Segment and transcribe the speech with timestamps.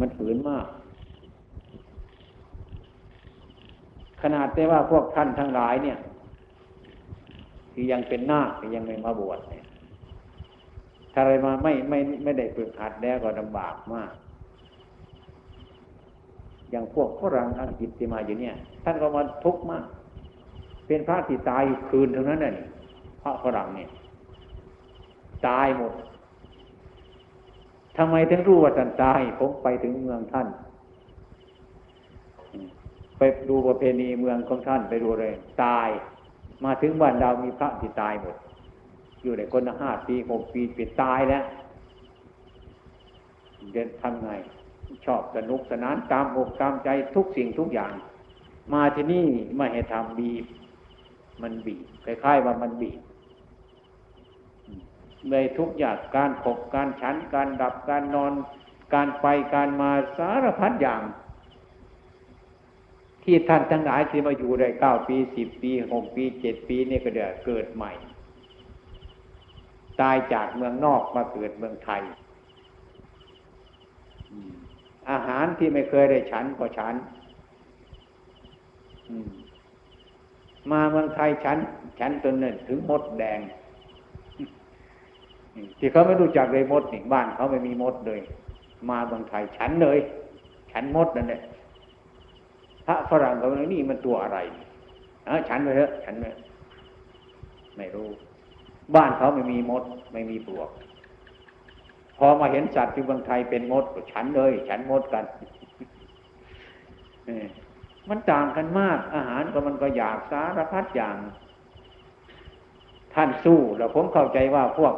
[0.00, 0.66] มันฝืนมาก
[4.22, 5.98] ขนาดได้ว่าพวกท่านทั้งหลายเนี่ย
[7.72, 9.64] ที่ยังเป็นนาคยังไม่มาบวชเนี่ย
[11.12, 14.12] ถ้าอะไรมาไม่ไม่ไม่ได้ฝึกหัดแล้วก็ลำบากมาก
[16.70, 18.54] อย่างพวกฝรั่งอังกฤษที่มาอยู่เนี่ย
[18.84, 19.84] ท่านก็มาทุกข์มาก
[20.86, 22.54] เป็นพระที่ตายคืนเท่านั้นน่ะ
[23.22, 23.88] พระฝรั่งเนี่ย
[25.46, 25.92] ตายหมด
[27.96, 30.48] ทำไมถึงรู้ว่าท่านตาย ผมไปถึงเมืองท่าน
[33.18, 35.88] ไปดูประเพณีเมืองของท่านไปดูเลย ตาย
[36.64, 38.36] มาถึงบ้านเรามีพระที่ตายหมด
[39.22, 41.44] อยู่ในคนห้าปีหกปีปิดตายแล้ว
[43.72, 44.30] เดินทำไง
[45.06, 47.92] ชอบสนุกสนานตามอกตามใจทุกสิ่งทุกอย่าง
[48.72, 50.44] มาที่นี่ไม่ให้ทำบีบ
[51.42, 53.00] มันบีบคล้ายๆว่ามันบีบ
[55.30, 58.32] ในทุกอย่างการขบการฉันการดับการนอน
[58.94, 61.02] การไปการมาสารพัดอย่าง
[63.22, 67.92] ที่ท่านทั้งหลายที่มาอยู่ได้เก้าปีสิบปีหกปีเจ็ดปีนี่ก็เดือเกิดใหม่
[70.00, 72.02] ตายจากเมืองนอกมาเกิดเมืองไทย
[75.10, 76.94] อาหารที่ไม่เคยได้ฉันก็ฉัน
[80.70, 81.58] มาเมืองไทยฉัน
[82.00, 83.40] ฉันตนหนึ่งถึงมดแดง
[85.78, 88.20] ที่เขาไม่รู้จักเลยมดนี่บ้านเขาไม่มีมดเลย
[88.88, 89.98] มาเมืองไทยฉันเลย
[90.72, 91.42] ฉันมดนั่นแหละ
[92.86, 94.38] พระฝรั่งเขาเลยนี่มันตัวอะไร
[95.26, 96.24] เออฉันไปเถอะฉันไป
[97.76, 98.08] ไม่รู้
[98.94, 100.70] บ้านเขาไม่มีมด ไม่มีปลวก
[102.18, 105.24] พอมาเห็นสัตว์ที่เมืองไทยเป็นมดก็ฉันเลย ฉันมดกัน
[108.08, 111.16] มันต่างกันมาก อาหารก็มันก็อยากสารพัดอย่าง
[113.14, 114.94] ท่านสู้แล้วผมเข้าใจว่าพวก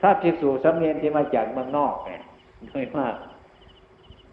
[0.00, 2.22] ถ้าภิกษุสมเนียนที่มาจากเมืองนอกเนี่ย
[2.70, 3.14] น้อยมาก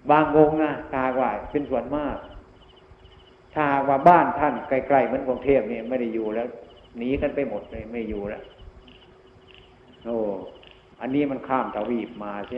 [0.09, 2.17] บางวงนะทากว่าเป็นส่วนมาก
[3.53, 6.47] ถ้าว่าบ้านท่านใกล้ๆเหมือนกรุงเทพเนี่ยไม่ได้อยู่แล้ว
[6.97, 8.43] หนีกันไปหมดเลยไม่อยู่แล้ว
[10.05, 10.17] โอ้
[11.01, 12.57] อันนี้มันข้ามทวีปมาใช่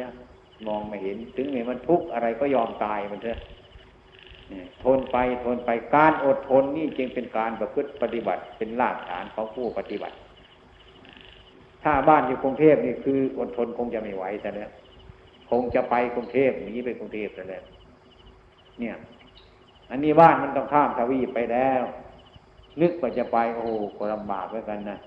[0.68, 3.40] มองไม่เห็น ถึงแม้มันทุกข์อะไรก็ยอมตายมันเถอะ
[4.84, 10.16] ทนไปทนไปการอดทนนี่จึงเป็นการประพฤติปฏิบัติเป็นรากฐานของผู้ปฏิบัติ
[11.84, 14.70] ถ้าบ้านอยู่กรุงเทพนี่คืออดทนคงจะไม่ไหวแต่เนี้ย
[15.50, 17.64] คงจะไปกรุงเทพหนีไปกรุงเทพแต่แล้ว
[18.80, 18.96] เนี่ย
[19.90, 21.82] อันนี้บ้านมันต้องข้ามทวีปไปแล้ว
[22.82, 24.98] นึกว่าจะไปโอ้โหก็ลำบากเหมือนกันนะ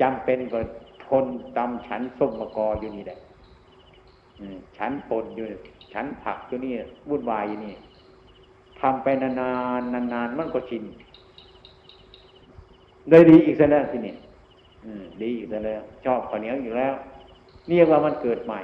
[0.00, 0.60] จำเป็นก็
[1.06, 3.18] ทนตำฉันส้มมะกออยู่นี่แหละ
[4.78, 5.44] ฉันปนอยู่
[5.92, 6.72] ฉันผักอยู่นี่
[7.08, 7.74] วุ่นวายอยู่นี่
[8.80, 9.30] ทำไปนา
[9.80, 10.84] นๆนานๆมันก็ชิน
[13.10, 14.14] ได้ดีอีกแล้วทีนี้
[15.22, 16.94] ดีอยู่แล้ว ชอบข้าวเหนียวอยู่แล้ว
[17.68, 18.60] เรียกว่ามันเกิดใหม่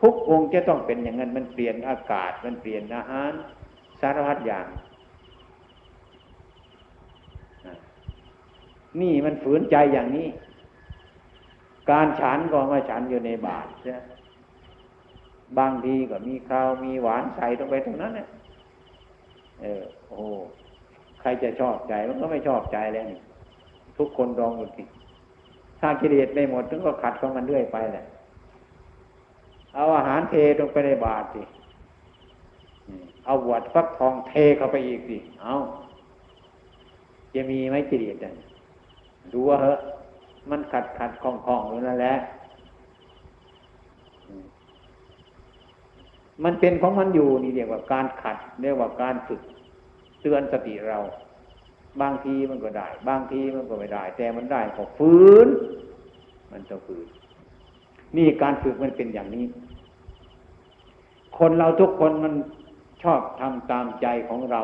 [0.00, 3.32] ทุกองค์จะต้องเป็นอย่างนั้นมันเปลี่ยนอากาศ มันเปลี่ยนอาหาร
[4.00, 4.66] สารพัดอย่าง
[9.00, 10.28] นี่มันฝืนใจอย่างนี้
[11.90, 13.96] การฉันก็มาฉันอยู่ในบาทใช่
[15.58, 18.28] บางทีก็มีข้าวมีหวานใส่ลงไปตรงนั้นเนี่ย
[19.60, 20.22] เออโอ้
[21.20, 23.18] ใครจะชอบใจมันก็ไม่ชอบใจแล้วนี่
[23.98, 24.84] ทุกคนรองหมดที
[25.80, 28.06] ถ้ากิเลสไม่หมดถึงก็ขัดของมันเรื่อยไปแหละ
[29.74, 31.42] เอาอาหารเทลงไปในบาตรสิ
[33.24, 35.54] เอาหวดฟักทองเทเข้าไปอีกสิเอา
[37.34, 38.34] จะมีไหมกิเลสเนี่ย
[39.32, 39.78] ดูว่าเหอะ
[40.50, 42.14] มันขัดขัดคล่องคล่องอยู่นั่นแหละ
[46.44, 49.40] มันเป็นของมันอยู่นี่เรียกว่าการขัดเรียกว่าการฝึก
[50.20, 50.98] เตือนสติเรา
[52.00, 55.14] บางทีมันก็ได้ บางทีมันก็ไม่ได้ แต่มันได้ก็ฝื
[55.46, 55.48] น
[56.52, 57.06] มันจะฝืน
[58.16, 59.44] นี่การฝึกมันเป็นอย่างนี้
[61.38, 62.34] คนเราทุกคนมัน
[63.02, 64.62] ชอบทำตามใจของเรา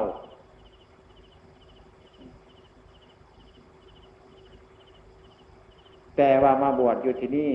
[6.16, 7.52] แต่ว่ามาบวชอยู่ที่นี่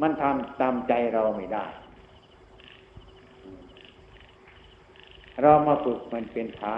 [0.00, 1.66] มันทำตามใจเราไม่ได้
[5.42, 6.74] เรามาฝึกมันเป็นพระ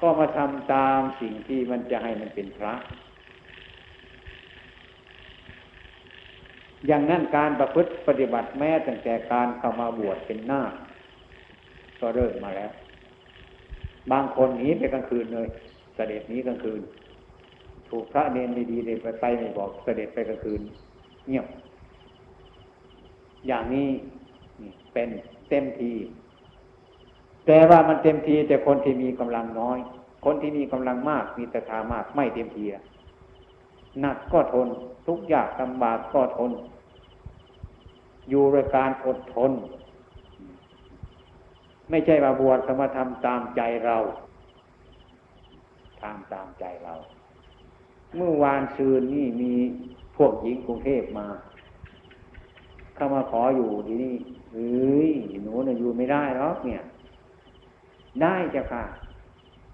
[0.00, 2.74] ก็มาทำตามสิ่งที่มันจะให้มันเป็นพระ
[6.86, 10.62] อย่างนั้นการประพฤติปฏิบัติแม้ตั้งแต่การเข้ามาบวชเป็นหน้า
[12.00, 12.72] ก็เริ่มมาแล้ว
[14.12, 15.48] บางคนหนีไปกลางคืนเลย
[15.94, 16.80] เสด็จหนีกลางคืน
[17.88, 20.60] ถูกพระเนนดีๆเลยไปไปไม่บอกเสด็จไปกลางคืน
[21.28, 21.46] เงียบ
[23.46, 23.88] อย่างนี้
[24.92, 25.08] เป็น
[25.48, 25.92] เต็มที
[27.46, 29.78] แต่ว่ามันเต็มทีแต่คนที่มีกำลังน้อย
[30.24, 32.64] คนที่มีกำลังมากมีตถามากไม่เต็มที
[34.00, 34.68] หนักก็ทน
[35.06, 36.50] ทุกยากลำบากก็ทน
[38.28, 39.52] อยู่โดยการอดทน
[41.90, 43.96] ไม่ใช่มาบวชสมาทำตามใจเรา
[46.00, 46.94] ทำตามใจเรา
[48.16, 49.52] เมื่อวานซืนนี่มี
[50.16, 51.26] พวกหญิงกรุงเทพมา
[52.94, 54.14] เข้ามาขออยู่ที่นี่
[54.52, 55.12] เฮ้ย
[55.42, 56.82] หนูเนี่ยอยู่ไม่ได้หรอกเนี่ย
[58.20, 58.84] ได้จ้ะค่ะ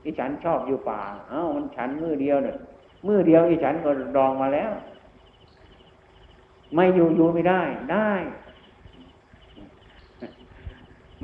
[0.05, 1.00] อีฉันชอบอยู่ป่า
[1.31, 2.56] เอ้ามันฉันมือเดียวเนี่ย
[3.06, 4.73] มือเดียวอีฉันก็รองมาแล้ว
[6.75, 7.62] ไม่อยู่อยู่ไม่ได้
[7.93, 8.11] ได้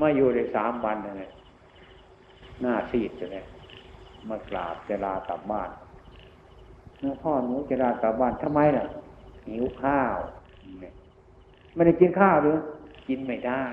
[0.01, 1.31] มาอยู่ได้สามวันเลย
[2.61, 3.45] หน้าซีดเลย
[4.29, 5.71] มากราบเจลากลับบ้าน
[7.23, 8.85] พ่อหนูเจลากลับบ้านทำไมล่ะ
[9.49, 10.17] หิวข้าว
[11.75, 12.57] ไม่ได้กินข้าวหรือ
[13.09, 13.65] กินไม่ได้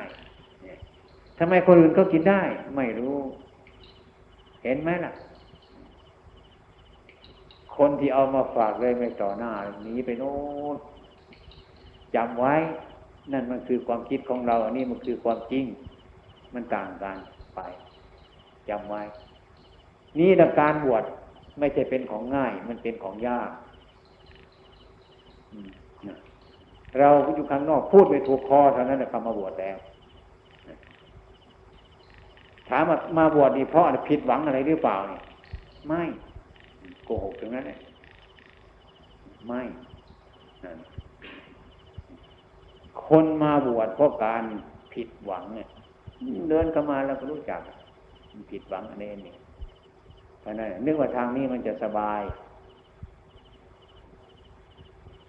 [1.44, 2.42] ทำไมคนอื่นเขากินได้
[2.76, 3.18] ไม่รู้
[4.64, 5.14] เห็นไหมล่ะ
[7.78, 9.52] คนที่เอามาฝากเลยไม่ต่อหน้า
[9.84, 10.34] หนีไปโน้
[10.74, 10.76] น
[12.16, 12.56] จำไว้
[13.32, 15.66] นั่นมันคือความคิดของเรา อันนี้มันคือความจริง
[16.54, 17.18] มันต่างกัน
[17.56, 17.60] ไป
[18.70, 19.02] จำไว้
[20.20, 21.04] นี่ละการบวช
[21.60, 23.50] ไม่ใช่เป็นของง่าย มันเป็นของยาก
[27.00, 29.80] เราอยู่ข้างนอกพูดไปถูกคอเท่านั้นแหละคำมาบวชแล้ว
[32.72, 35.22] ถามมามาบวชนี่เพราะผิดหวังอะไรหรือเปล่าเนี่ย
[35.88, 36.04] ไม่
[37.06, 37.80] โกหกตรงนั้นเลย
[39.48, 39.62] ไม่
[43.06, 44.44] คนมาบวชเพราะการ
[44.94, 45.68] ผิดหวังเนี่ย
[46.50, 47.62] เดินเข้ามาแล้วก็รู้จัก
[48.52, 49.36] ผิดหวังอะไรนี่
[50.40, 52.22] เพราะนั้นนึกว่าทางนี้มันจะสบาย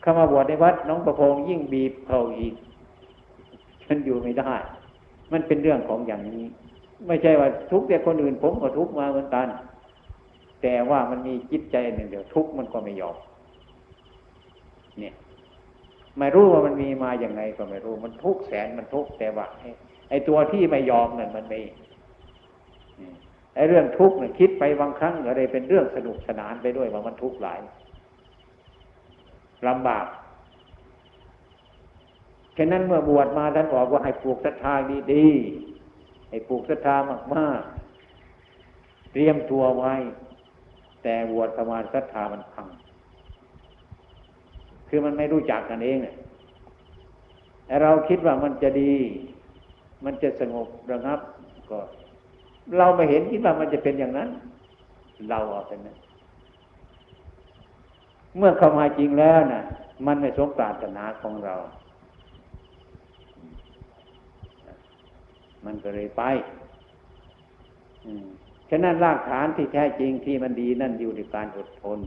[0.01, 2.55] เข้ามาบวชในวัดน้องประพงยิ่งบีบเขาอีก
[3.87, 4.53] ฉันอยู่ไม่ได้
[5.33, 6.45] มันเป็นเรื่องของอย่างนี้
[7.07, 9.49] ไม่ใช่ว่าทุกแต่คนอื่น ผมก็ทุกมาเหมือนกัน
[10.63, 13.17] แต่ว่ามันมีจิตใจหนึ่งเดียว ทุกมันก็ไม่ยอม
[14.99, 15.15] เนี่ย
[16.19, 19.47] ไม่รู้ว่ามันมีมาอย่างไงก็ไม่รู้ มันทุกแสนมันทุกแต่ว่า
[20.11, 21.61] ไอ้ตัวที่ไม่ยอมนั่นมันไม่
[23.55, 27.61] ไอ้เรื่องทุกข์เนี่ยคิดไปบางครั้งก็เลยเป็นเรื่องสนุกสนานไปด้วยว่ามันทุกข์หลาย
[29.69, 30.07] ลำบาก
[32.57, 34.75] ฉะนั้นเมื่อบวชมาท่านบอกว่าให้ปลูกศรัทธา
[35.13, 35.72] ดีๆ
[36.33, 36.97] ให้ปลูกศรัทธา
[37.37, 39.95] มากๆ เตรียมตัวไว้
[41.03, 42.67] แต่บวชประมาศรัทธามันพัง
[44.89, 46.17] คือมันไม่รู้จักกันเองเนี่ย
[47.67, 48.95] แต่เราคิดว่ามันจะดี
[50.05, 51.21] มันจะสงบระงับ
[51.71, 51.81] ก็
[52.79, 54.29] เราไม่เห็นคิดว่ามันจะเป็นอย่างนั้น
[55.31, 55.97] เราเอาเป็นนั้น
[58.37, 59.63] เมื่อเข้ามาจริงแล้วนะ่ะ
[60.07, 61.55] มันไม่สมปรารถนาของเรา
[65.65, 66.23] มันก็เลยไป
[68.71, 71.99] ฉะนั้นรากฐานที่แท้จริงที่มันดีนั่นอยู่ในการอดทน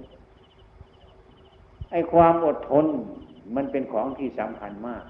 [1.92, 2.86] ไอ้ความอดทน
[3.56, 5.04] มันเป็นของที่สำคัญมาก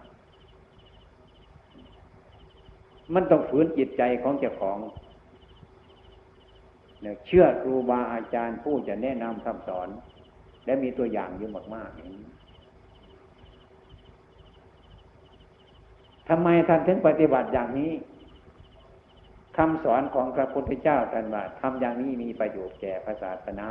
[3.14, 4.78] มันต้องฝืนจิตใจของเจ้าของ
[7.28, 9.88] เชื่อครูบาอาจารย์ผู้จะแนะนำคำสอน
[10.66, 12.28] และมีตัวอย่างเยอะมากๆอย่างนี้
[16.30, 17.92] ทำไมท่านถึงปฏิบัติอย่างนี้
[19.58, 23.70] คำสอนของพระพุทธเจ้าท่านว่าทำอย่างนี้มีประโยชน์แก่พระศาสนา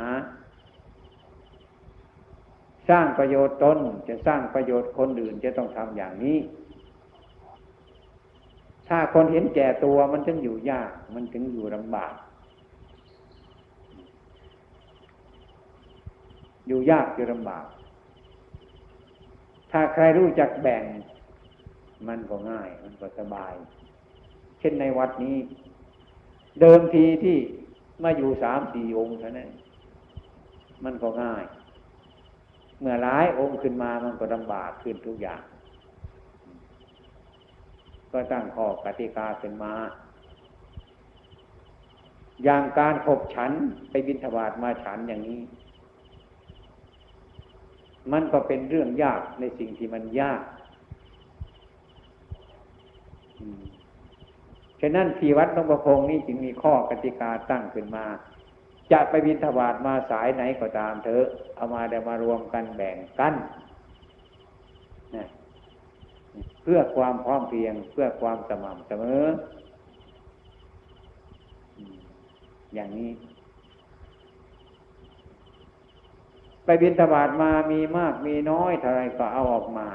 [2.89, 6.37] สร้างประโยชน์ตนจะสร้างประโยชน์คนอื่นจะต้องทำอย่างนี้
[8.89, 12.13] ถ้าคนเห็นแก่ตัวมันถึงอยู่ยาก มันถึงอยู่ลำบาก
[16.67, 17.65] อยู่ยากอยู่ลำบาก
[19.71, 20.83] ถ้าใครรู้จักแบ่ง
[22.07, 23.53] มันก็ง่าย มันก็สบาย
[24.59, 25.35] เช่นในวัดนี้
[26.59, 27.37] เดิมทีที่
[28.03, 29.49] มาอยู่สามสี่องค์เท่านั้น
[30.83, 31.43] มันก็ง่าย
[32.79, 35.41] เมื่อหลายองค์ขึ้นมามันก็ลำบากขึ้นทุกอย่าง
[38.11, 39.73] ก็ตั้งข้อกติกาขึ้นมา
[42.43, 43.51] อย่างการขบฉัน
[43.91, 45.41] ไปบินทบาทมาฉันอย่างนี้
[48.11, 50.41] มันก็เป็นเรื่องยากในสิ่งที่มันยาก
[53.39, 58.05] ฉะนั้นที่วัดหลวงประพงนี้จึงมีข้อกติกาตั้งขึ้นมา
[58.91, 61.25] จะไปบินทบาทมาสายไหนก็ตามเถอะ
[61.55, 63.33] เอามาเดี๋ยวมารวมกันแบ่งกัน
[65.15, 65.25] นะ
[66.63, 69.25] เพื่อความพร้อมเพียงเพื่อความสม่ำเสมอ
[72.73, 73.11] อย่างนี้
[76.65, 79.87] ไปบินทบาทมามีมากมีน้อยเท่าไรก็เอาออกมา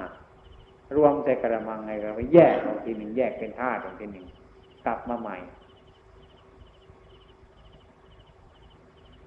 [0.97, 4.27] รวมใส่กระมังไงก็ไปแยกออกทีหนึ่งแยกเป็นธาตุออกทีหนึ่ง
[4.87, 5.37] กลับมาใหม่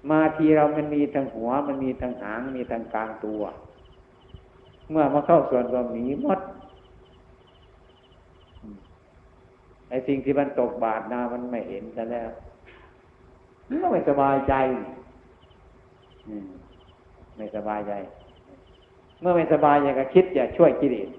[0.09, 3.41] มาทีเรามันมีทั้งหัว มันมีทั้งหาง มีทั้งกลางตัว
[4.89, 6.39] เมื่อมาเข้าส่วนก็หมีหมด
[9.89, 12.29] ไอ้สิ่งที่มันตกบาดนามันไม่เห็นแต่แล้ว
[13.67, 14.53] มันก็ไม่สบายใจ
[17.37, 17.93] ไม่สบายใจ
[19.19, 21.09] เมื่อไม่สบายใจก็คิด อยาช่วยกิเลส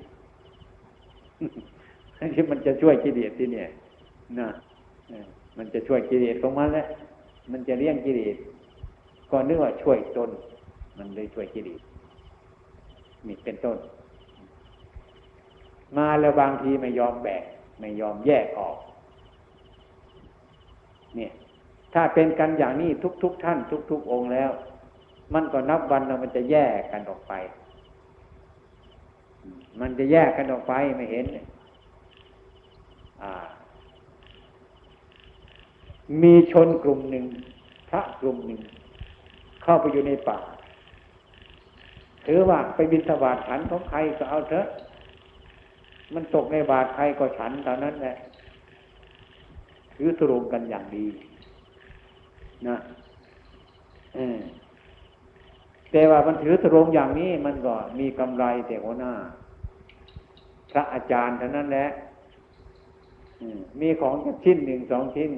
[2.34, 3.68] ที่มันจะช่วยกิเลสที่เนี่ย
[4.38, 4.48] นะ
[5.56, 6.86] มันจะช่วยกิเลสของมันแหละ
[7.52, 8.36] มันจะเลี้ยงกิเลส
[9.30, 10.30] ก็นึกว่าช่วยตน
[10.98, 11.80] มันเลยช่วยกิเลส
[13.26, 13.78] มีเป็นต้น
[15.96, 17.42] มาแล้วบางทีไม่ยอมแบก
[17.80, 18.76] ไม่ยอมแยกออก
[21.16, 21.32] เนี่ย
[21.94, 22.90] ถ้าเป็นกันอย่างนี้
[23.22, 23.58] ทุก ๆทท่าน
[23.90, 24.50] ทุก ๆ องค์แล้ว
[25.34, 27.32] มันก็นับวันแล้วมันจะแยกกันออกไป
[29.80, 31.26] มันจะแยกกันออกไปไม่เห็น
[33.22, 33.32] อ่า
[36.22, 37.24] มีชนกลุ่มหนึ่ง
[37.90, 38.60] พระกลุ่มหนึ่ง
[39.62, 40.38] เข้าไปอยู่ในป่า
[42.26, 44.66] ถือว่าไปบินสบาทฉันของใครก็เอาเถอะ
[46.14, 48.16] มันตกในบาทใครก็ฉันเท่านั้นแหละ
[49.94, 51.06] ถือตรงกันอย่างดี
[52.68, 52.76] นะ
[54.16, 54.18] อ
[55.92, 59.12] แต่ว่ามันถือตรงอย่างนี้มันก็มีกำไรแต่หัวหน้า
[60.72, 61.86] พระอาจารย์เท่านั้นแหละ
[63.80, 65.30] มีของชิ้นหนึ่งสองชิ้น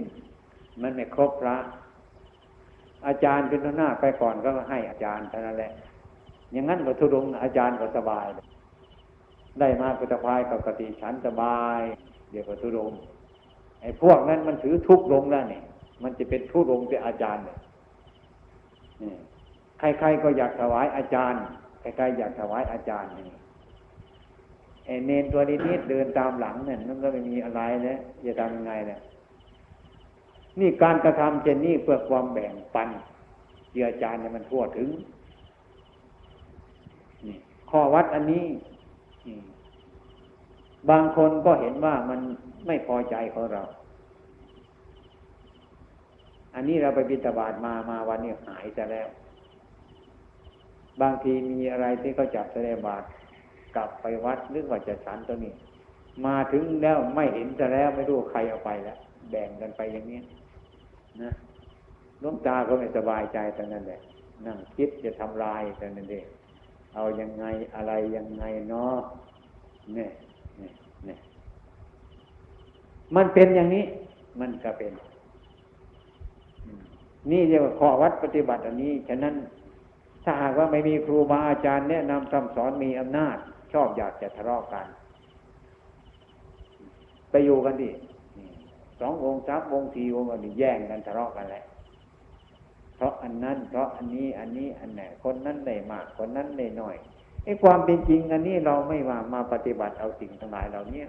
[0.83, 1.57] มันไม่ครบพระ
[3.07, 5.73] อาจารย์เป็นหน้าไปก่อนก็ให้อาจารย์เท่านั้นแหละ
[6.53, 8.27] อย่างนั้นก็ทุรงอาจารย์ก็สบาย
[9.61, 11.81] ได้มากุตภายกับกติฉันสบาย
[12.31, 12.93] เดี๋ยวก็ทุรง
[13.83, 15.63] ไอ้พวกนั้นมันถือทุกลงแล้วนี่
[16.03, 17.59] มันจะเป็นทุรงเป็นอาจารย์เนี่ย
[19.79, 21.43] ใครๆก็อยากถวายอาจารย์
[21.81, 23.27] ใครๆอยากถวายอาจารย์นี่
[24.87, 29.01] ไอ้เนนตัวนี้นิดเดินตามหลังเนี่ยมันก็ไม่มีอะไรเลยจะทำยังไงเนี่ย
[30.61, 32.89] นี่การกระทำเช่นนี้เพื่อความแบ่งปัน
[33.73, 34.89] เจือจานเนี่ยมันทั่วถึง
[37.27, 37.37] นี่
[37.71, 38.45] ข้อวัดอันนี้
[40.91, 42.21] บางคนก็เห็นว่ามัน
[42.67, 43.63] ไม่พอใจของเรา
[46.55, 49.09] อันนี้เราไปบิณฑบาตมามาวันนี้หายจะแล้ว
[51.01, 53.07] บางทีมีอะไรที่เขาจับแสดงบาตร
[53.77, 55.53] กลับไปวัดหรือว่าจะฉันตัวนี้
[56.27, 58.99] มาถึงแล้วไม่เห็นจะแล้วไม่รู้ใครเอาไปแล้ว
[59.31, 60.21] แบ่งกันไปอย่างนี้
[61.23, 61.33] นะ
[62.23, 64.01] น้องตาก็ไม่สบายใจตอนนั้นแหละ
[64.47, 66.27] นั่งคิดจะทำลายตอนนั้นเอง
[66.95, 67.45] เอายังไง
[67.75, 68.97] อะไรยังไงเนาะ
[69.95, 70.11] เนี่ย
[70.59, 70.73] เนี่ย
[71.07, 71.19] เนี่ย
[73.17, 73.85] มันเป็นอย่างนี้
[74.41, 74.93] มันก็เป็น
[77.31, 79.35] นี่เรียกว่าข้อวัดปฏิบัติอันนี้ ฉะนั้น
[80.25, 83.37] ถ้าหากว่าไม่มีครูบาอาจารย์แนะนำคำสอนมีอำนาจ
[83.73, 84.87] ชอบอยากจะทะเลาะกัน
[87.31, 87.91] ไปอยู่กันดิ
[89.01, 91.65] สององค์สามองค์สี่องค์ก็แย่งกันทะเลาะกันแหละ
[92.97, 96.97] เพราะอันนั้น เพราะอันนี้อันนี้อันไหนคนนั้นได้มาก คนนั้นได้น้อย
[97.45, 101.03] ไอ้ความเป็นจริงอันนี้เราไม่มามาปฏิบัติเอาสิ่งทั้งหลายเหล่านี้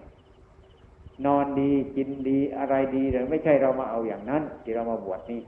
[1.26, 5.42] นอนดีกินดีอะไรดีแต่ไม่ใช่เรามาเอาอย่างนั้น ที่เรามาบวชนี่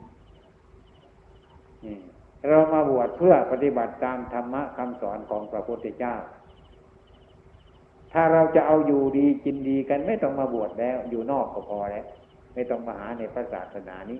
[2.50, 6.16] เรามาบวชเพื่อปฏิบัติตามธรรมะคำสอนของพระพุทธเจ้า
[8.14, 12.06] ถ้าเราจะเอาอยู่ดีกินดีกันไม่ต้องมาบวชแล้ว อยู่นอกก็พอแล้ว
[12.60, 14.20] ไม่ต้องมาหาในพระศาสนานี้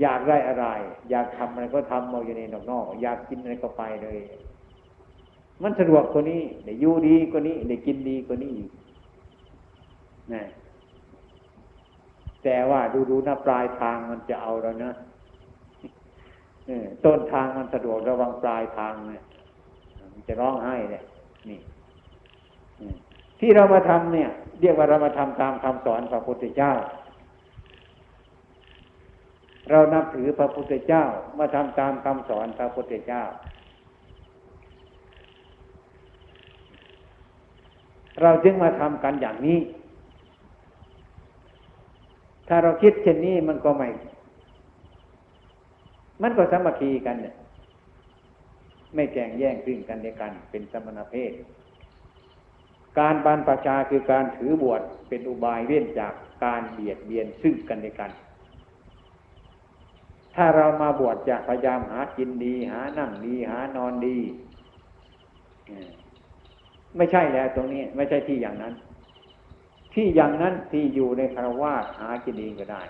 [0.00, 0.66] อยากได้อะไร
[1.10, 4.18] อยากทำอะไรก็ทำเอาอยู่ในนอกนอกอยากกินอะไรก็ไปเลย
[5.62, 8.70] มันสะดวกกว่านี้ได้อยู่ดีกว่านี้ได้กินดีกว่านี้อีก
[10.34, 10.42] นะ
[12.44, 14.92] แต่ว่าดูดูนะปลายทางมันจะเอาแล้วนะ
[17.04, 19.22] ต้นทางมันสะดวกระวังปลายทางเนี่ย
[20.12, 21.02] มันจะร้องไห้เนี่ย
[21.48, 21.58] นี่
[23.40, 24.30] ที่เรามาทำเนี่ย
[24.62, 26.72] เรียกว่าเรามาทำตามคำสอนพระพุทธเจ้า
[29.70, 31.04] เรานับถือพระพุทธเจ้า
[31.38, 33.22] มาทำตามคำสอนพระพุทธเจ้า
[38.22, 39.58] เราจึงมาทำกันอย่างนี้
[42.48, 43.88] ถ้าเราคิดเช่นนี้มันก็ไม่
[46.22, 47.34] มันก็สามัคคีกันเนี่ย
[48.94, 51.32] ไม่แก่งแย่งซึ่งกันและกันเป็นสมณเพศ
[52.98, 56.12] การบรรพชาคือการถือบวชเป็นอุบายเว้นจาก
[56.44, 58.10] การเบียดเบียนซึ่งกันและกัน
[60.34, 64.18] ถ้าเรามาบวชจะพยายามหากินดี หานั่งดีหานอนดี
[66.96, 68.74] ไม่ใช่แล้วตรงนี้ไม่ใช่ที่อย่างนั้น
[69.94, 72.82] ที่อย่างนั้นที่อยู่ในคารวาสหากินดีก็ได้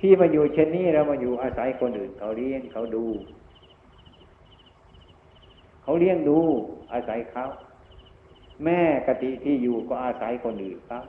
[0.00, 3.04] ที่มาอยู่เช่นนี้เรามาอยู่อาศัยคนอื่น เขาเลี้ยงเขาดู
[5.82, 6.38] เขาเลี้ยงดู
[6.92, 7.44] อาศัยเขา
[8.64, 11.00] แม่กติที่อยู่ก็อาศัยคนอื่นเขา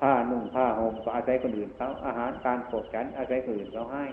[0.00, 4.06] ผ้านุ่งผ้าห่มก็อาศัยคนอื่นเขาอาหารการปกฉันอาศัยคนอื่นเขาให้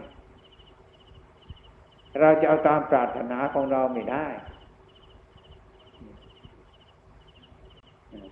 [2.19, 4.27] เราจะเอาตามปรารถนาของเราไม่ได้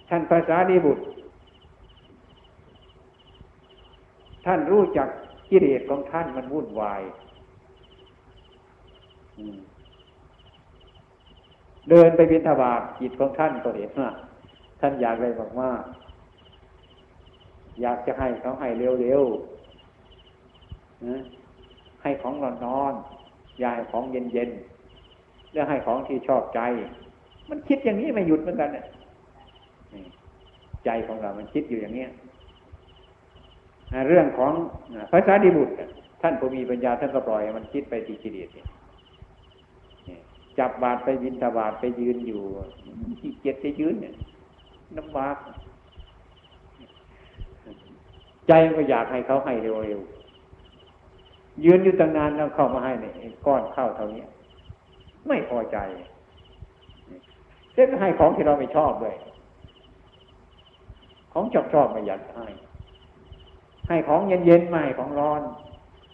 [0.09, 1.03] ท่านภาษาดีบุตร
[4.45, 5.07] ท่านรู้จัก
[5.49, 7.01] กิเลสของท่านมันวุ่นวาย
[11.89, 14.09] เดินไปบิณฑบาตจิตของท่านก็เห็นว่า
[14.79, 15.27] ท่านอยากอะไร
[15.61, 18.69] มากๆอยากจะให้เขาให้
[19.01, 22.93] เร็วๆให้ของนอนนอน
[23.63, 26.59] ยายของเย็นๆแล้วให้ของที่ชอบใจ
[27.49, 28.85] มันคิดอย่างนี้ไม่หยุดเหมือนกันเนี่ย
[30.85, 32.05] ใจของเรา มันคิดอยู่อย่างนี้
[34.07, 34.53] เรื่องของ
[35.11, 35.73] พระสารีบุตร
[36.21, 38.49] ท่านผู้มีปัญญาท่านก็ปล่อยมันคิดไปที่กิเลส
[40.59, 42.41] จับบาดไปบินทบาทไปยืนอยู่
[43.19, 44.13] ขี้เกียจจะยืนเนี่ย
[44.97, 45.35] น้ำบาก
[48.47, 53.13] ใจก็อยากให้เขาให้เร็วๆยืนอยู่ตั้งนานแล้วเข้ามาให้เนี่ย
[53.45, 54.23] ก้อนเข้าเท่านี้
[55.27, 55.77] ไม่พอใจ
[57.73, 59.15] เส้นให้ของที่เราไม่ชอบเลย
[61.33, 62.47] ของชอบชอบไม่อยากให้
[63.87, 65.41] ให้ของเย็นๆมาให้ของร้อน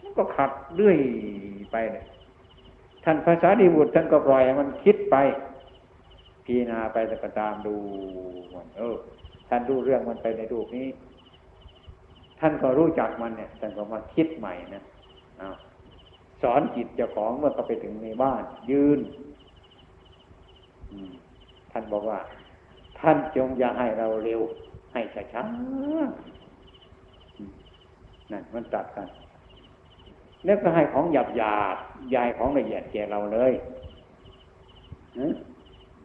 [0.02, 0.96] มันก็ขัดเรื่อย
[1.72, 2.04] ไปเลย
[3.04, 5.16] ท่านภาษาดีบุตรท่านก็ปล่อยมันคิดไป
[6.44, 7.74] พีนาไปแต่ก็ตามดู
[8.54, 8.96] มันเออ
[9.48, 10.86] ท่านดูเรื่องมันไปในรูปนี้
[12.40, 14.82] ท่านก็รู้จักมันเนี่ยท่านก็มาคิดใหม่นะ
[16.42, 19.00] สอนจิตเจ้าของเมื่อเขาไปถึงในบ้าน ยืน
[21.72, 22.20] ท่านบอกว่า
[23.00, 24.40] ท่านจงอย่าให้เราเร็ว
[24.92, 25.00] ให้
[25.32, 25.52] ช้าๆ
[28.32, 29.08] นั่นมันตัดกัน
[30.44, 31.76] แล้วก็ให้ของหยาบหยาบ
[32.14, 33.52] ยายของละเอียดแก่เราเลย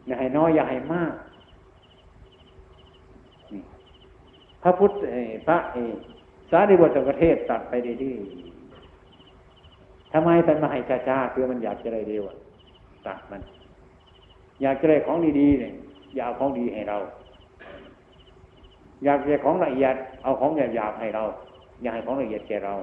[0.06, 1.14] อย่าให้น้อยอย่าให้มาก
[4.62, 4.90] พระพุทธ
[5.46, 5.58] พระ
[6.50, 7.72] สารีบุตรประเทศตัดไป
[8.02, 8.14] ดีๆ
[10.12, 12.24] ทำไมท่านมาให้ช้าๆคือมันอยากจะได้เร็ว
[13.06, 13.40] ตัดมัน
[14.62, 15.72] อยากจะได้ของดีๆเนี่ย
[16.14, 16.98] อย่าเอาของดีให้เรา
[19.04, 21.22] อยากจะของละเอียด เอาของหยาบๆให้เรา
[21.82, 22.74] อย่าให้ของละเอียดแก่เรา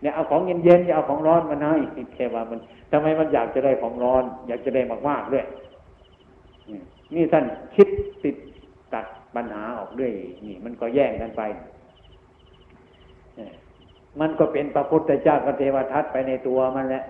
[0.00, 1.78] เนี่ยเอาของเย็นๆอย่าเอาของร้อนมาให้
[2.14, 2.58] แค่ว่ามัน
[2.90, 5.46] ทำไมมันอยากจะได้ของร้อน อยากจะได้มากๆด้วย
[7.14, 7.88] นี่ท่านคิด
[8.22, 8.36] ติด
[8.94, 10.12] ตัดปัญหาออกด้วย
[10.46, 11.42] นี่ มันก็แย่งกันไป
[14.20, 17.04] มันก็เป็นพระพุทธเจ้ากับเทวทัตไปในตัวมันแหละ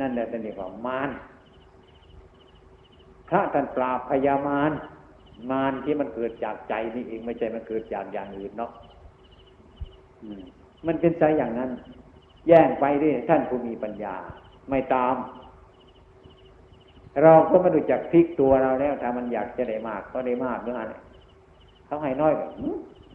[0.00, 1.10] นั่นแหละท่านเรียกว่ามาร
[3.28, 4.70] พระท่านปราบพยามาร
[5.50, 8.70] มารที่มันเกิดจากใจนี่เองไม่ใช่มันเกิดจากอย่างอื่นเนาะ
[10.86, 11.70] มันเป็นใจอย่างนั้น
[12.48, 14.14] แย่งไปด้วยท่านผู้มีปัญญา
[14.70, 15.14] ไม่ตาม
[17.22, 20.82] เราก็ไม่รู้จักพลิกตัวเราแล้วถ้ามันอยากจะได้มาก ก็ได้มากเมื่อไง
[21.86, 22.50] เขาให้น้อยแบบ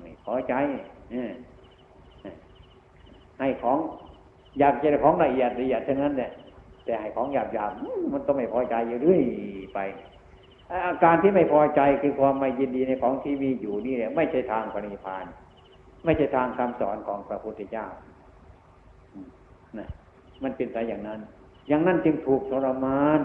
[0.02, 0.54] ไม่พอใจ
[3.40, 3.78] ให้ของ
[4.60, 6.32] อยากจะได้ของละเอียดละเอียดทั้งนั้นเนี่ย
[6.86, 7.72] แต่ให้ของหยาบหยาบ
[8.14, 9.22] มันก็ไม่พอใจอยู่เรื่อย
[9.74, 9.80] ไป
[10.72, 15.26] อาการที่ไม่พอใจคือความไม่ยินดีในของที่มีอยู่นี่เนี่ยไม่ใช่ทางปณิพาน
[16.06, 17.86] ไม่ใช่ทางคำสอนของพระพุทธเจ้า
[19.78, 19.90] นะ
[20.44, 21.20] มันเป็นไปอย่างนั้น
[21.68, 23.22] อย่างนั้นจึงถูกทรมาน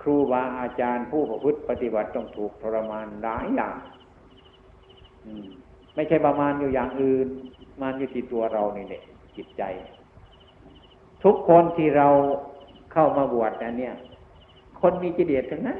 [0.00, 3.76] ครูบาอาจารย์ผู้ประพฤติปฏิบัติต้องถูกทรมานหลายอย่าง
[5.94, 7.26] ไม่ใช่ประมาณอยู่อย่างอื่น
[7.80, 9.02] มันอยู่ที่ตัวเรานี่แหละ
[9.36, 9.62] จิตใจ
[11.24, 12.08] ทุกคนที่เรา
[12.92, 13.94] เข้ามาบวชเนี่ย
[14.80, 15.78] คนมีจิตเดียดทั้งนั้น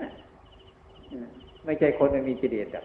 [1.64, 2.84] ไม่ใช่คนไม่มีจิตเดียดอะ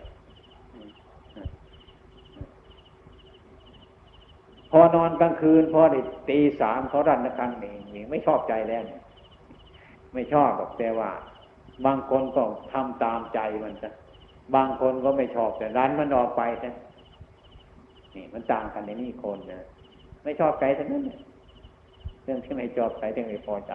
[4.71, 8.83] พอนอนกลางคืนพอได้ตีสามเขารันระฆังนี่นี่ไม่ชอบใจแล้ว
[10.13, 11.09] ไม่ชอบแบบแต่ว่า
[11.85, 13.89] บางคนก็ทำตามใจมันจะ
[14.55, 16.75] บางคนก็ไม่ชอบแต่รันมันออกไปนะ
[18.15, 19.65] นี่มันต่างกันในนี่คนนะ
[20.23, 21.03] ไม่ชอบใจทั้งนั้น
[22.23, 23.73] เรื่องที่ไม่ชอบใจเรื่องไม่พอใจ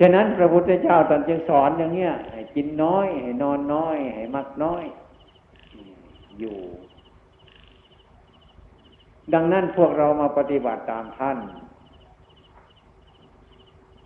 [0.00, 4.84] ฉะนั้นพระพุทธเจ้าตอนจึงสอนอย่างเงี้ยให้กินน้อย ให้นอนน้อย ให้มักน้อย
[6.38, 6.56] อยู่
[9.34, 11.38] ดังนั้นพวกเรามาปฏิบัติตามท่าน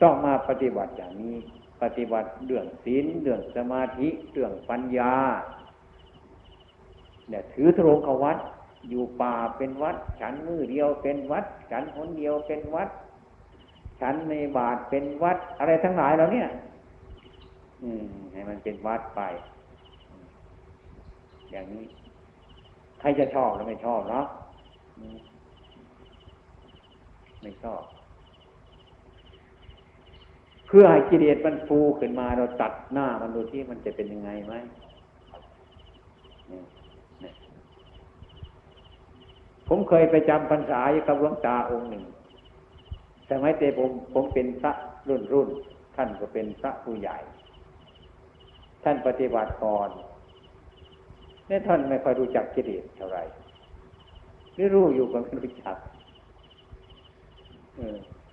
[0.02, 1.36] ต้องมาปฏิบัติอย่างนี้
[1.82, 5.14] ปฏิบัติเรื่องศีลเรื่องสมาธิเรื่องปัญญา
[7.28, 8.38] เนี่ยถือทรงขวัด
[8.88, 12.88] อยู่ป่าเป็นวัด ฉันมือเดียวเป็นวัด ฉันคนเดียวเป็นวัด
[14.00, 16.48] ฉันในบาทเป็นวัด อะไรทั้งหลายเราเนี่ย
[17.82, 19.20] อืมให้มันเป็นวัดไป
[21.50, 21.84] อย่างนี้
[23.00, 24.26] ใครจะชอบหรือไม่ชอบเนาะ
[27.42, 27.82] ไม่ชอบ
[30.66, 34.54] เพื่อให้กิเลสมันฟูขึ้นมาเราตัดหน้ามันดูที่มันจะเป็นยังไงไหม
[39.68, 42.04] ผมเคยไปจำพรรษาอยู่กับหลวงตาองค์หนึ่ง
[43.26, 44.72] แต่ไม่เตผมผมเป็นพระ
[45.08, 45.48] รุ่นรุ่น
[45.96, 47.18] ท่านก็เป็นพระผู้ใหญ่
[48.84, 49.90] ท่านปฏิบัติก่อน
[51.48, 53.22] นี่ท่านไม่ค่อยรู้จักกิเลสเท่าไหร่
[54.60, 55.76] ไม่รู้อยู่ก็ไม่รู้จัก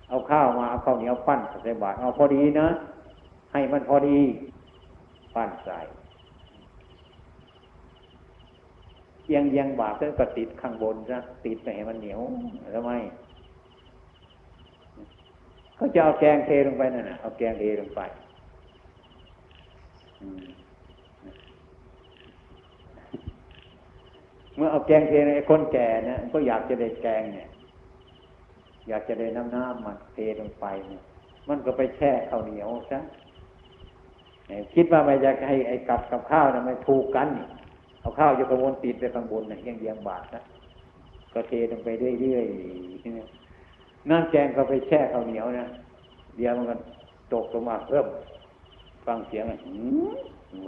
[0.08, 2.68] เอาข้าวมาเอาข้าวเหนียวปั้นใส่บาตรเอาพอดีนะ
[3.52, 4.18] ให้มันพอดี
[5.34, 5.78] ปั้นใส่
[9.24, 12.20] เอียงเอียงบาตรแล้วก็ติดข้างบนนะติดไปให้มันเหนียว
[12.74, 12.92] ทำไม
[15.78, 18.00] ก็จะเอาแกงเทลงไปนั่นนะเอาแกงเทลงไป
[24.58, 27.48] เมื่อเอาแกงเทในคนแก่นะก็อยากจะได้แกงเนี่ย
[28.88, 31.02] อยากจะได้น้ำน้ำมันเทลงไปเนี่ย
[31.48, 32.98] มันก็ไปแช่ข้าวเหนียวซะ
[34.74, 37.28] คิดว่าไม่อยากให้ไอ้กับกับข้าวนะมันถูกกัน
[38.00, 40.42] เอาข้าวอยู่กระวนติดไปข้างบนเนี่ยยังเยียงบาทนะ
[41.32, 41.88] ก็เทลงไป
[42.20, 45.66] เรื่อยๆน้ำแกงก็ไปแช่ข้าวเหนียวนะ
[46.36, 46.76] เดี๋ยวมันก็
[47.34, 48.06] ตกลงมาเพิ่ม
[49.06, 49.58] ฟังเสียงอะ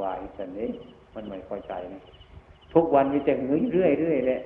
[0.03, 0.69] วายสันนี้
[1.15, 2.01] มันไม่พอใจนะ
[2.75, 4.41] ทุกวันมีแต่หือเรื่อยเรื่อยเลย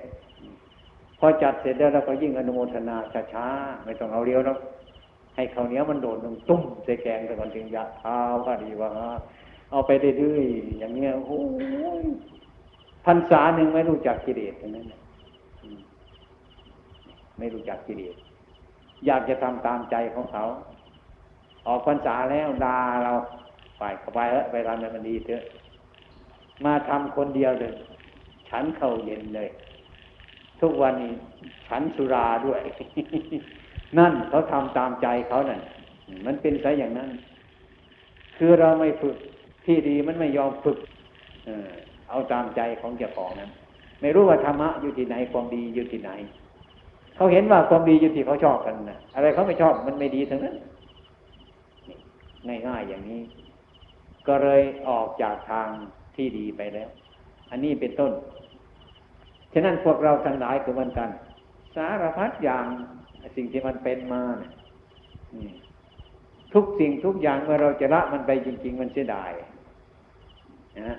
[1.18, 2.96] พอจัดเสร็จแล้วเราก็ยิ่งอนุโมทนา
[3.32, 4.56] ช้าๆไม่ต้องเอาเรียวแล้ว
[5.36, 8.90] ให้เขาเนี้ยมันโดดลงตุ้มใส่แกงแต่ก่อนถึงยะเท้าก็ดีว่า
[9.70, 11.40] เอาไปเรื่อยๆอย่างเงี้ยโอ้
[12.02, 12.04] ย
[13.06, 14.86] พรรษาหนึ่งไม่รู้จักกิเลสทั้งนั้น
[17.38, 18.14] ไม่รู้จักกิเลส
[19.06, 20.44] อยากจะทำตามใจของเขา
[21.66, 23.12] ออกพรรษาแล้วด่าเรา
[23.78, 25.42] ไปเข้าไปเออไปทำให้มันดีเถอะ
[26.64, 27.72] มาทำคนเดียวเลย
[28.56, 29.48] ฉันเข้าเย็นเลย
[30.60, 31.12] ทุกวันนี้
[31.68, 32.60] ฉันสุราด้วย
[33.98, 35.60] นั่นเขาทำตามใจเขานั่น
[36.26, 37.10] มันเป็นไซอย่างนั้น
[38.36, 39.16] คือเราไม่ฝึก
[39.66, 40.78] ที่ดีมันไม่ยอมฝึก
[42.10, 43.50] เอาตามใจของเจ้าของนั้น
[44.00, 46.10] ไม่รู้ว่าธรรมะอยู่ที่ไหนความดีอยู่ที่ไหน
[47.16, 50.54] เขาเห็นว่าความดีอยู่ที่เขาชอบกันนะอะไรเขาไม่ชอบมันไม่ดีทั้งนั้น
[52.68, 53.20] ง่ายๆอย่างนี้
[54.26, 55.68] ก็เลยออกจากทาง
[56.16, 56.88] ที่ดีไปแล้ว
[57.50, 58.12] อันนี้เป็นต้น
[59.54, 61.10] ฉะนั้นพวกเราทั้งหลายคือมันกัน
[61.74, 62.66] สารพัดอย่าง
[63.36, 65.54] สิ่งที่มันเป็นมาเนี่ย
[66.54, 69.30] ทุกสิ่งทุกอย่างเมื่อเราจะละมันไปจริง ๆ มันเสียดาย
[70.80, 70.98] นะ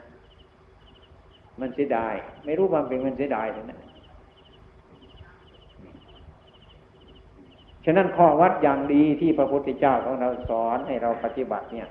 [1.60, 2.14] มันเสียดาย
[2.46, 3.80] ไม่รู้ความเป็นมันเสียดายเลยนะ
[7.86, 11.88] ฉะนั้นข้อวัดอย่างดีที่พระพุทธเจ้าของเราสอนให้เราปฏิบัติเนี่ย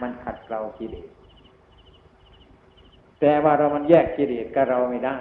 [0.00, 1.08] มันขัดเกลากิเลส
[3.20, 5.16] แต่ว่าเรามันแยกกิเลสกับเราไม่ได้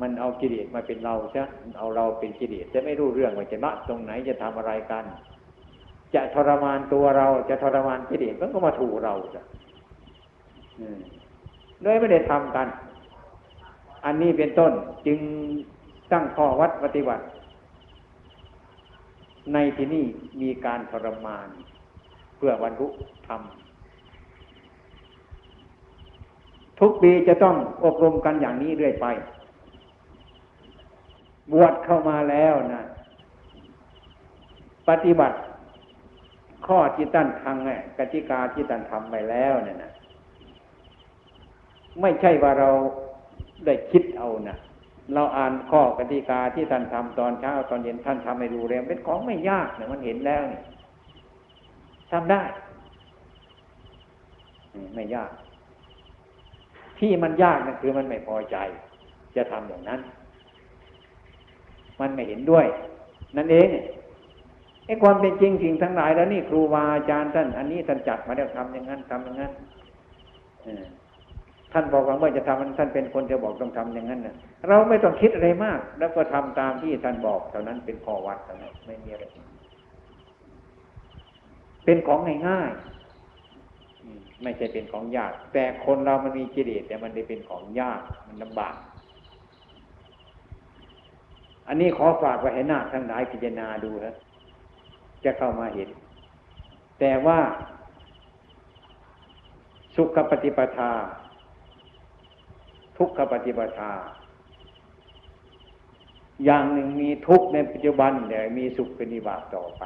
[0.00, 1.42] มันเอากิเลสมาเป็นเราใช่
[1.78, 5.04] เอาเราเป็นกิเลสจะไม่รู้เรื่องว่าจะละตรงไหนจะทำอะไรกัน
[6.14, 9.42] จะทรมานตัวเราจะทรมานกิเลสมันก็มาถูเราจ้ะ
[11.82, 12.66] โดยไม่ได้ทำกัน
[14.04, 14.72] อันนี้เป็นต้น
[15.06, 15.18] จึง
[16.12, 17.24] ตั้งข้อวัดปฏิบัติ
[19.52, 20.04] ในที่นี้
[20.42, 21.48] มีการทรมาน
[22.36, 22.88] เพื่อบรรลุ
[23.26, 23.40] ธรรม
[26.80, 29.06] ทุกปีจะต้องอบรมกันอย่างนี้เรื่อยไป
[31.52, 32.82] บวชเข้ามาแล้วนะ
[34.88, 35.36] ปฏิบัติ
[36.66, 37.56] ข้อที่ตั้นทาง
[37.98, 39.92] กติกาที่ตั้นทำไปแล้วเนี่ยนะ
[42.00, 42.70] ไม่ใช่ว่าเรา
[43.66, 44.56] ได้คิดเอานะ
[45.14, 50.62] เราอ่านข้อกติกาที่ท่านทำตอนเช้าตอนเย็นท่านทำให้ดูเร็วเป็นของไม่ยากเนี่ยมันเห็นแล้วเนี่ย
[52.10, 52.42] ทำได้
[54.94, 55.32] ไม่ยาก
[56.98, 58.56] ที่มันยากนั่นคือมันไม่พอใจ
[59.36, 60.00] จะทำอย่างนั้น
[62.00, 62.66] มันไม่เห็นด้วย
[63.36, 63.68] นั่นเอง
[64.86, 69.52] ไอ้ความเป็นจริงสิ่งทั้งหลายแล้วนี่ครูบาอาจารย์ท่าน อันนี้ท่านจัดมาแล้วทำอย่างนั้นทำอย่างนั้น
[71.72, 74.34] ท่านบอกว่าเมื่อจะทำท่านเป็นคนจะบอกต้องทำอย่างนั้นนะ
[74.68, 79.24] เราไม่ต้องคิดอะไรมาก แล้วก็ทำตามที่ท่านบอกเท่านั้นเป็นข้อวัดเท่านั้นไม่มีอะไร
[81.84, 88.74] เป็นของง่ายๆไม่ใช่เป็นของยาก แต่คนเรามันมีกิเลสแต่มันได้เป็นของยากมันลำบาก
[91.68, 94.14] อันนี้ขอฝากไว้ให้นาทั้งหลายพิจารณาดูนะ
[95.24, 95.88] จะเข้ามาเห็น
[97.00, 97.38] แต่ว่า
[99.94, 100.90] สุขปฏิปทา
[102.96, 103.92] ทุกขปฏิปทา
[106.44, 109.82] อย่างหนึ่งมีทุกในปัจจุบันแต่มีสุขเป็นนิบาตต่อไป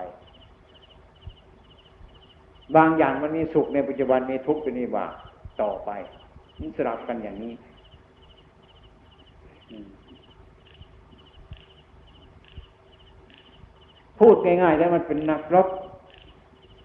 [2.77, 5.07] บางอย่างมันมีสุขในปัจจุบันมีทุกเป็นนิบา
[5.63, 5.91] ต่อไป
[6.61, 7.53] นี่สลับกันอย่างนี้
[14.19, 15.69] พูดง่ายๆแล้วมันเป็นนักรบ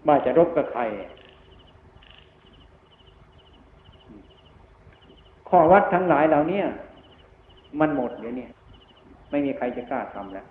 [0.08, 0.82] ว่าจะรบกับใคร
[5.50, 6.62] ข้อวัดทั้งหลายเหล่านี้
[7.80, 8.48] มันหมดเดี๋ยวนี้
[9.32, 10.46] ไม่มีใครจะกล้าทำแล้ว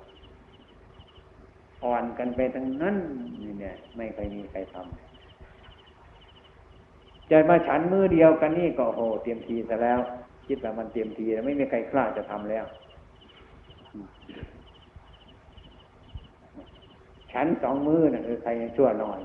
[1.85, 2.97] อ่อนกันไปทั้งนั้น
[3.43, 4.87] นี่เนี่ย ไม่เคยมีใครทำ
[7.31, 10.01] จะมาฉันมือเดียวกันนี่ก็โหเตรียมทีซะแล้ว
[10.47, 12.65] คิดว่ามันเตรียมทีแล้วไม่มีใครกล้าจะทำแล้ว
[17.33, 19.21] ฉันสองมือนะ่ะคือใครชั่วหน่อย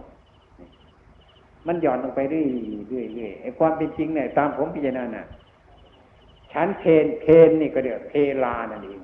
[1.67, 2.47] มันหย่อนลงไปเรื่อย
[2.89, 5.25] เรื่อยเรื่อยไอ้ความเป็นจริงเนี่ยตามผมพิจารณาน่ะ
[6.51, 8.99] ฉันเพนเพนนี่ก็เดี๋ยวเพลานั่นเอง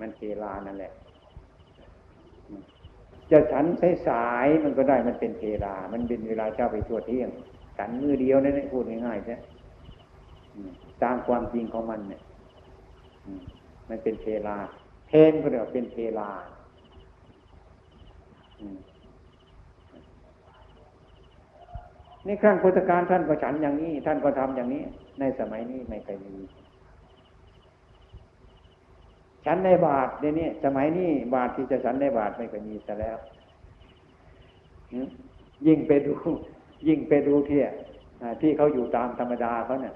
[0.00, 0.92] มันเพลานั่นแหละ
[3.30, 3.66] จะฉัน
[4.06, 7.30] สายๆมันก็ได้มันเป็นเพลา มันเป็นเวลาเจ้าไปทั่วเที่ยง
[7.76, 9.36] ฉันมือเดียวนั่นพูดง่ายๆใช่
[11.02, 12.20] ตามความจริงของมันเนี่ย
[13.88, 14.58] มันเป็นเพลา
[15.08, 16.30] เพนก็เรียกเป็นเพลา
[22.26, 24.82] นี่ครั้งพุทธการท่านก็ฉันอย่างนี้ ท่านก็ทำอย่างนี้
[25.20, 26.36] ในสมัยนี้ไม่เคยมี
[29.46, 33.16] ฉันในบาทเดี๋ยวนี้สมัยนี้บาทที่จะฉันในบาทไม่เคยมีซะแล้ว
[35.66, 36.12] ยิ่งไปดู
[36.88, 37.60] ยิ่งไปดูที่
[38.40, 39.94] ที่เขาอยู่ตามธรรมดาเขาเนี่ย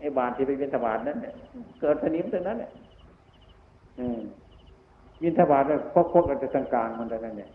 [0.00, 1.34] ไอ้บาทที่ไปเป็นธบาทนั้นเนี่ย
[1.80, 2.70] เกิดสนิมตรงนั้นเนี่ย
[5.22, 7.50] ยินทบาทเนี่ยพกพกกันจะทางกลางมันแต่นั้นเนี่ย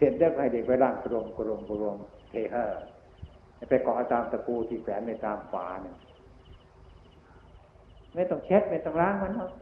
[0.00, 1.98] เสร็จแล้วให้เด็กไปร่างกรมกรมกรม
[2.30, 2.80] เทเฮอร์
[3.68, 5.96] ไปเกาะตามตะปูที่แฝงในตามฝาเนี่ย
[8.14, 9.52] ไม่ต้องเช็ดไม่ต้องล้างมันหรอก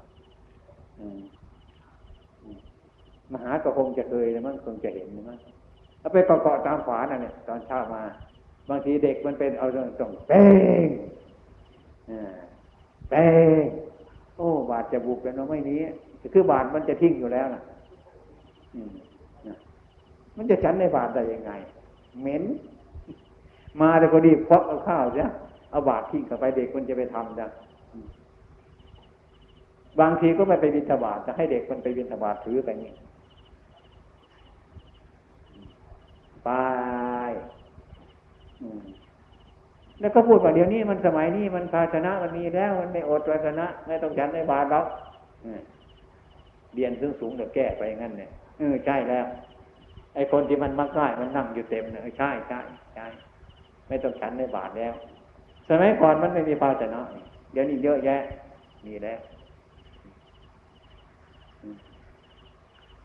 [3.32, 5.38] มหาก็คงจะเคยแล้วมันคงจะเห็นมั้ง
[6.00, 8.02] เอาไปเกาะตามฝานั่นเนี่ยตอนเช้ามา
[8.68, 9.66] บางทีเด็กมันเป็นเอา
[10.00, 10.44] ตรงเป้
[10.86, 10.88] ง
[13.10, 13.26] เป้
[13.62, 13.64] ง
[14.36, 15.80] โอ้ บาดจะบุบแล้วเนาะไม่นี้
[16.34, 17.62] คือบาดมันจะทิ้งอยู่แล้วนะ
[20.38, 21.52] มันจะฉันในบาทได้ยังไง
[22.20, 22.44] เหม็น
[23.80, 25.30] มาแต่ก็ดีเพกเอาข้าวเนี่ย
[25.70, 27.46] เอาบาททิ้งเข้าไปเด็กมันจะไปทำจ้ะ
[30.00, 32.90] บางทีก็ไม่ไปบิณฑบาตจะให้เด็กมันไปบิณฑบาตถือไปนี่
[36.44, 36.50] ไป
[40.00, 44.86] แล้วก็พูดว่าเดี๋ยวนี้มันสมัยนี้มันภาชนะมันมีแล้ว มันไม่อดภาชนะไม่ต้องฉันในบาทหรอก
[46.74, 49.26] เรียนสูงสูงเดี๋ยวแก้ไปงั้นเนี่ยเออใช่แล้ว
[50.14, 52.60] ไอ้คนที่มันมักง่ายมันนั่งอยู่เต็มเลยใช่ใช่
[52.94, 53.06] ใช่
[53.88, 54.94] ไม่ต้องฉันในบาทแล้ว
[55.68, 57.00] สมัยก่อนมันไม่มีภาชนะ
[57.52, 58.22] เดี๋ยวนี้เยอะแยะ
[58.86, 59.20] มีแล้ว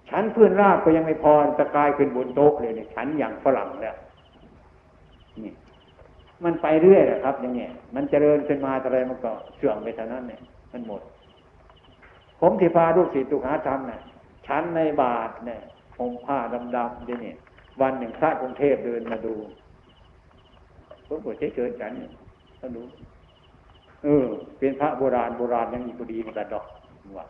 [0.10, 3.96] ฉันพื้นราบก็ยังไม่พอตะกายขึ้นบนโต๊ะเลยเนี่ยฉันอย่างฝรั่งแล้ว
[5.44, 5.54] นี่
[6.44, 11.02] มันไปเรื่อยแหละครับ อย่างเงี้ยมันเจริญขึ้นมาอะไรมันก็เสื่อมไปเท่านั้นเนี่ยมันหมด
[12.39, 14.00] ผมที่พาลูกศิษย์ตุกหาทำเนี่ย
[14.48, 15.62] ฉันในบาทเนี่ย
[15.98, 16.38] ผมผ้า
[16.76, 17.38] ดำๆเนี่ย
[17.82, 19.34] วันหนึ่งพระกรุงเทพเดินมาดู
[21.08, 22.12] ผมก็เฉยเชิญฉันเนี่ย
[22.58, 22.84] เขาดู
[24.04, 24.26] เออ
[24.58, 26.66] เป็นพระโบราณโบราณยังมีพอดีเหมือนกันดอก
[27.18, 27.26] ว่า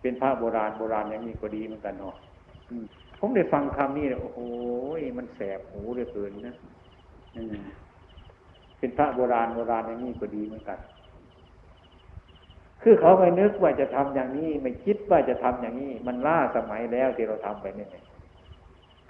[0.00, 2.14] เป็นพระโบราณโบราณย่างนี้ก็ดีเหมือนกันเนาะ
[3.18, 4.40] ผมได้ฟังคำนี้เลยโอ้โห
[5.18, 6.56] มันแสบหูเหลือเกินนะ
[8.78, 10.78] เป็นพระโบราณโบราณอย่างนี้ก็ดีเหมือนกัน
[12.86, 17.86] คือเขาไม่นึกว่าจะทำอย่างนี้ ไม่คิดว่าจะทำอย่างนี้ มันล่าสมัยแล้วที่เราทำไปนี่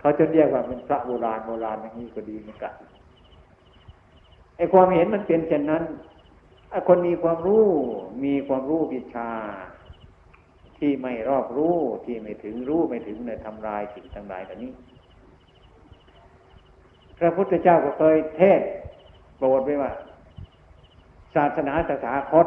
[0.01, 2.75] เขาจะเรียกว่าเป็นพระโบราณโบราณอย่างนี้ก็ดีเหมือนกัน
[4.57, 5.85] ไอ้ความเห็นมันเป็นเช่นนั้น
[6.89, 7.67] คนมีความรู้
[8.25, 9.31] มีความรู้วิชา
[10.79, 14.73] ที่ไม่รอบรู้ที่ไม่ถึงรู้ไม่ถึงในทำลายสิ่งทั้งหลายแบบนี้
[17.19, 18.61] พระพุทธเจ้าก็เคยเทศ
[19.37, 19.93] โปรดไว้ว่า
[21.35, 22.47] ศาสนาสถาคต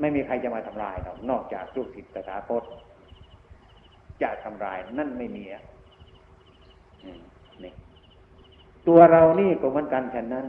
[0.00, 2.62] ไม่มีใครจะมาทำลายเรานอกจากลูกศิษย์สถาคต
[4.22, 5.62] จะทำลายนั่นไม่มีอะ
[7.64, 7.72] นี่
[8.88, 10.46] ตัวเรานี่ก็เหมือนกันฉะนั้น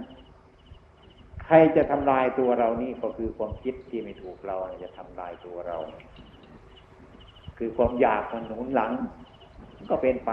[1.46, 5.78] ใครจะทำลายตัวเรานี่ก็คือความคิดที่ไม่ถูกเราจะทำลายตัวเรา
[7.58, 8.92] คือความอยากมันหนุนหลัง
[9.90, 10.32] ก็เป็นไป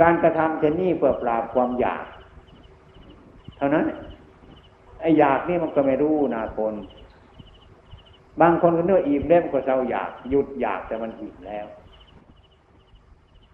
[0.00, 2.04] การกระทำเช่นนี้เพื่อปราบความอยาก
[3.56, 3.84] เท่านั้น
[5.00, 6.74] ไอ้อยากนี่มันก็ไม่รู้นาคน
[8.40, 11.66] บางคนก็เนื้ออิ่มเล่มก็เศร้าอยาก หยุดอยากแต่มันอิ่มแล้ว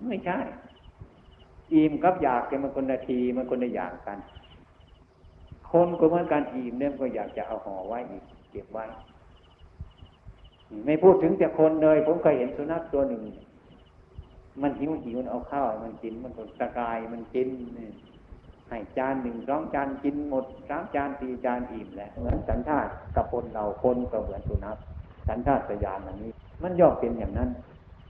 [0.07, 0.39] ไม่ใช่
[1.75, 4.19] อิ่มกับอยากเป็นมันคนนาทีมันคนละอย่างกัน
[5.71, 8.85] คนก็เหมือนกันอิ่มเล่มก็อยากจะเอาห่อไว้อีกเก็บไว้
[10.85, 13.23] ไม่พูดถึงแต่คนเลย ผมเคยเห็นสุนัขตัวหนึ่ง
[14.63, 17.49] มันหิวหิวเอาข้าวมันกินมันก็ตะกายมันกิน
[18.71, 24.77] ให้จานหนึ่งสองจานกินหมดสามจานสี่จานอิ่มแล้วเหมือนสันชาติกับคนเราคนก็เหมือนสุนัข
[25.29, 26.31] สันชาติสยานอันนี้
[26.63, 27.51] มันย่อมเป็นอย่างนั้น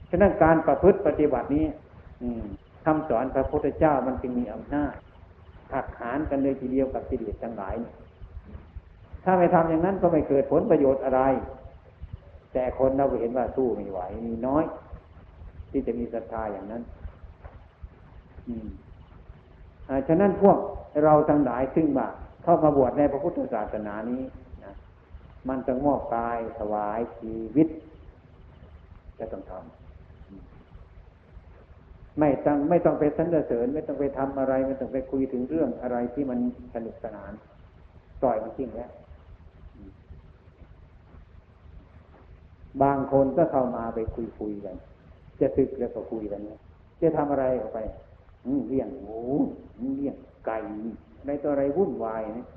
[0.09, 1.65] ฉะนั้นการประพฤติปฏิบัตินี้
[2.21, 2.43] อืม
[2.85, 4.93] คำสอนพระพุทธเจ้ามันจึงมีอำนาจ
[5.73, 7.75] หักหานกันเลยทีเดียวกับกิเลสทั้งหลาย
[9.23, 11.21] ถ้าไม่ทำอย่างนั้นก็ไม่เกิดผลประโยชน์อะไร
[12.53, 14.63] แต่คนเราเห็นว่าสู้ไม่ไหวมีน้อย
[15.71, 16.83] ที่จะมีศรัทธาอย่างนั้น
[18.47, 18.67] อืม
[20.07, 20.57] ฉะนั้นพวก
[21.03, 22.07] เราทั้งหลายซึ่งว่า
[22.43, 24.21] เข้ามาบวชในพระพุทธศาสนานี้
[24.63, 24.73] นะ
[25.49, 27.67] มันต้องมอบกายถวายชีวิต
[29.19, 29.79] จะต้องทำ
[32.19, 36.39] ไม่ต้องไม่ต้องไปสรรเสริญ ไม่ต้องไปทำอะไร ไม่ต้องไปคุยถึงเรื่องอะไรที่มัน
[36.73, 37.31] สนุกสนาน
[38.21, 38.91] ปล่อยมันทิ้งแล้ว
[42.83, 44.75] บางคนก็เข้ามาไปคุยคุยกัน
[45.39, 46.41] จะตึกแล้วก็คุยกัน
[47.01, 47.79] จะทำอะไรออกไป
[48.67, 49.21] เลี้ยงหมู
[49.97, 50.57] เลี้ยงไก่
[51.25, 52.47] ในตัวอะไรวุ่นวายนะ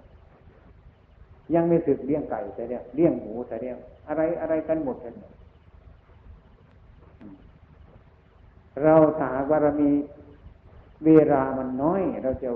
[1.55, 3.77] ยังไม่สึกเลี้ยงไก่แต่เนี่ยเลี้ยงหมูแต่เนี่ย
[4.09, 5.15] อะไรอะไรกันหมดเลย
[8.85, 9.91] เราถาว่าเรามี
[11.05, 12.51] เวลามันน้อย เราจะ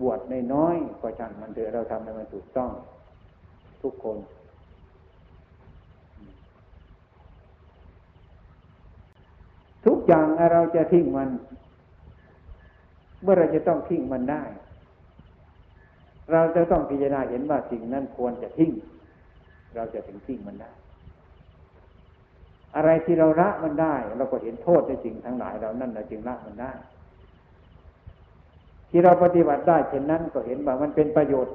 [0.00, 2.70] บวชในน้อยก็ช่างมันเถอะเราทำให้มันถูกต้อง
[3.82, 4.18] ทุกคน
[9.86, 11.28] ทุกอย่างเราจะทิ้งมัน
[13.24, 14.42] เมื่อเราจะต้องทิ้งมันได้
[16.32, 18.70] เราจะต้องพิจารณาเห็นว่าสิ่งนั้นควรจะทิ้ง
[19.74, 20.70] เราจะถึงทิ้งมันได้
[22.76, 26.72] อะไรที่เราละมันได้ เราก็เห็นโทษในสิ่งทั้งหลายเรานั่นเราจึงละมันได้
[28.90, 31.54] ที่เราปฏิบัติได้เช่นนั้นก็เห็นว่ามันเป็นประโยชน์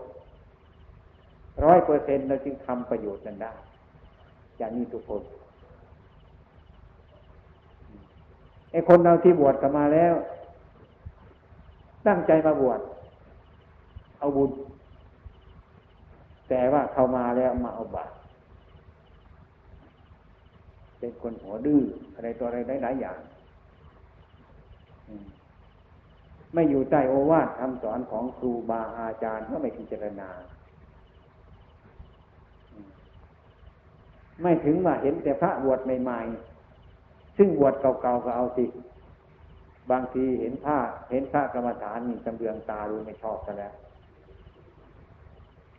[1.66, 3.52] ร้อยเปอร์เซ็นเราจึงทำประโยชน์นั้นได้
[4.58, 5.22] อย่างนี้ทุกคน
[8.72, 10.14] ไอ้คนเราที่บวชกันมาแล้ว
[12.08, 12.80] ตั้งใจมาบวช
[14.20, 14.52] เอาบุญ
[16.50, 18.12] แต่ว่าเข้ามาแล้วมาเอาบาป
[21.00, 21.82] เป็นคนหัวดื้อ
[22.16, 23.20] อะไรตัวอะไรหลายอย่าง
[26.54, 30.30] ไม่อยู่ใต้โอวาทคำสอนของครูบาอาจารย์ก็ไม่พิจารณา
[34.42, 38.66] ไม่ถึงว่าเห็นแต่พระบวชใหม่ๆ ซึ่งบวชเก่าๆก็เอาสิ
[39.92, 40.78] บางทีเห็นผ้า
[41.12, 43.74] เห็นพระกรรมฐานมีจำเบืองตาดูไม่ชอบกันแล้ว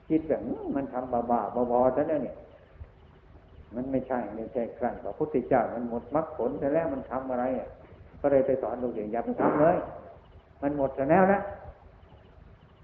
[0.09, 0.41] คิดแบบ
[0.77, 2.37] มันทำบ้าบ้าบอๆซะแล้วเนี่ย
[3.75, 7.69] มันไม่ใช่ไม่ใช่ครั้งพระพุทธเจ้ามันหมดมรรคผลซะแล้วมันทำอะไรอะ
[8.21, 9.77] ก็เลยไปสอนลูกเด็กอย่าไปทำเลย
[10.63, 11.41] มันหมดซะแล้วนะ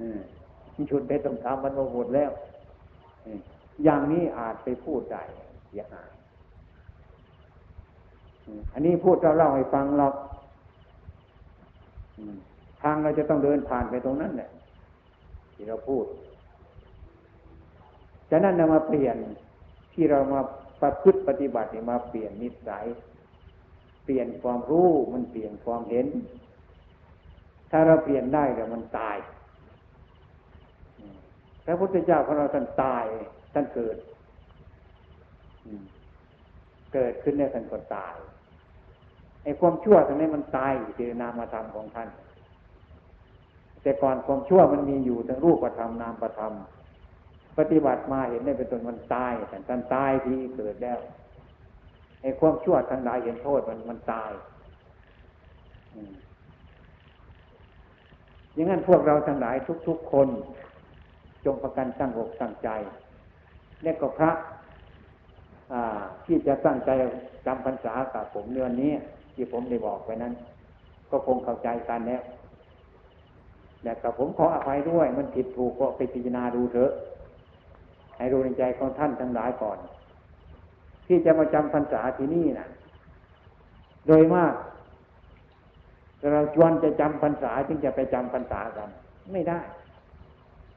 [0.00, 0.18] อืม
[0.90, 2.30] ชุดไปต้องทำมันหมดแล้ว
[3.84, 5.22] อย่างนี้อาจไปพูดได้
[5.68, 6.10] เสียหาย
[8.72, 10.14] อันนี้พูดเราเล่าให้ฟังหรอก
[12.82, 14.50] ทางเราจะต้องเดินผ่านไปตรงนั้นแหละ
[15.54, 16.04] ที่เราพูด
[18.30, 19.16] ฉะนั้นเรามาเปลี่ยน
[19.92, 20.40] ที่เรามา
[20.82, 22.86] ประพฤติปฏิบัติมาเปลี่ยนนิสัย
[24.04, 26.06] เปลี่ยนความรู้มันเปลี่ยนความเห็น
[27.70, 29.16] ถ้าเราเปลี่ยนได้เดี๋ยวมันตาย
[31.64, 33.04] พระพุทธเจ้าของเราท่านตาย
[33.52, 33.96] ท่านเกิด
[36.94, 38.14] เกิดขึ้นเนี่ยท่านก็ตาย
[39.46, 42.08] ไอ้ความชั่วตรงนี้มันตายอยู่ในนามธรรมของท่าน
[43.82, 46.52] แต่ก่อนความชั่วมันมีอยู่ทั้งรูปธรรมนามธรรม
[47.58, 50.98] ปฏิบัติมาเห็นได้เป็นตนมันตายแต่ท่านตายที่เกิดแล้ว
[52.22, 54.30] ไอ้ความชั่วทั้งหลายเห็นโทษมันมันตาย
[58.54, 59.56] อย่างนั้นพวกเราทั้งหลาย
[59.88, 60.28] ทุก ๆ คน
[61.44, 62.68] จงประกันตั้งอกตั้งใจ
[63.82, 64.30] และก็พระ
[66.24, 66.90] ที่จะตั้งใจ
[67.46, 68.92] จำพรรษากับผมเดือนนี้
[69.36, 70.32] ที่ผมได้บอกไว้นั้น
[71.10, 72.22] ก็คงเข้าใจกันแล้ว
[73.82, 76.92] แต่กับผมขออภัยด้วย มันผิดถูกก็ไปพิจารณาดูเถอะ
[78.16, 79.78] ให้รู้ในใจของท่านทั้งหลายก่อน
[81.06, 82.68] ที่จะมาจำพรรษาที่นี่นะ
[84.06, 84.54] โดยมาก
[86.32, 88.88] เราชวนจะจำพรรษาจึงจะไปจำพรรษากัน
[89.32, 89.60] ไม่ได้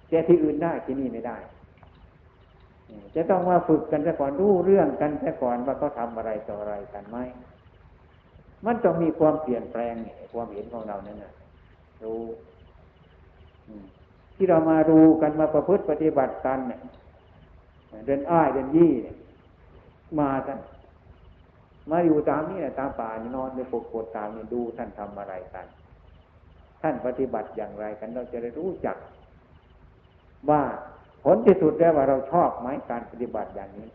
[0.10, 1.38] แต่ที่อื่นได้ที่นี่ไม่ได้
[3.16, 7.18] จะต้องมาฝึกกันซะก่อนรู้เรื่องกันซะก่อนว่าเขาทาอะไรต่ออะไรกันไหม
[8.66, 9.94] มันต้องมีความเปลี่ยนแปลง
[10.34, 11.34] ความเห็นของเราเนี่ยนะ
[12.04, 12.22] รู้
[14.36, 16.80] ที่เรามาดูกันมาประพฤติปฏิบัติกันเนี่ย
[18.06, 18.92] เดินอ้ายเดินยี่
[20.20, 20.60] มาท่าน
[21.90, 25.66] มาอยู่ตามนี่นะตามป่านอนในปกปดตามนี่ดูท่านทำอะไรกัน
[26.82, 28.98] ท่านปฏิบัติอย่างไรกันเราจะได้รู้จัก
[30.50, 30.62] ว่า
[31.24, 33.90] ผลที่สุดแล้วว่าเราชอบไหมการปฏิบัติอย่างนี้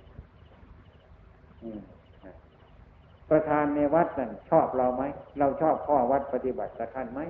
[3.31, 5.03] ประธานในวัดนั่นชอบเราไหม
[5.39, 7.21] เราชอบข้อวัดปฏิบัติกับท่านไหม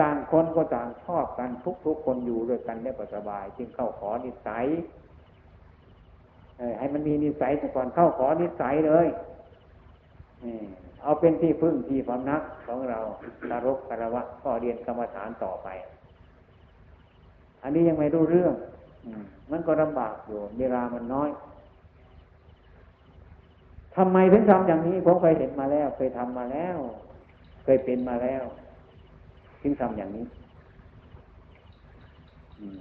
[0.00, 1.50] ต่างคนก็ต่างชอบกัน
[1.84, 4.66] ทุกๆคนอยู่ด้วยกันได้สบาย จึงเข้าขอนิสัย
[6.78, 9.06] ให้มันมีนิสัยก่อนเข้าขอนิสัยเลย
[11.02, 13.00] เอาเป็นที่พึ่งที่พำนักของเรา
[13.48, 15.68] คารพคารวะก็เรียนกรรมฐานต่อไป
[17.62, 18.54] อันนี้ยังไม่รู้เรื่อง
[19.50, 21.30] มันก็ลำบากอยู่เวลามันน้อย
[23.98, 26.76] ทำไมถึงทำอย่างนี้ผมเคยเห็นมาแล้ว เคยทำมาแล้ว
[27.64, 28.42] เคยเป็นมาแล้ว
[29.62, 30.26] ถึงทำอย่างนี้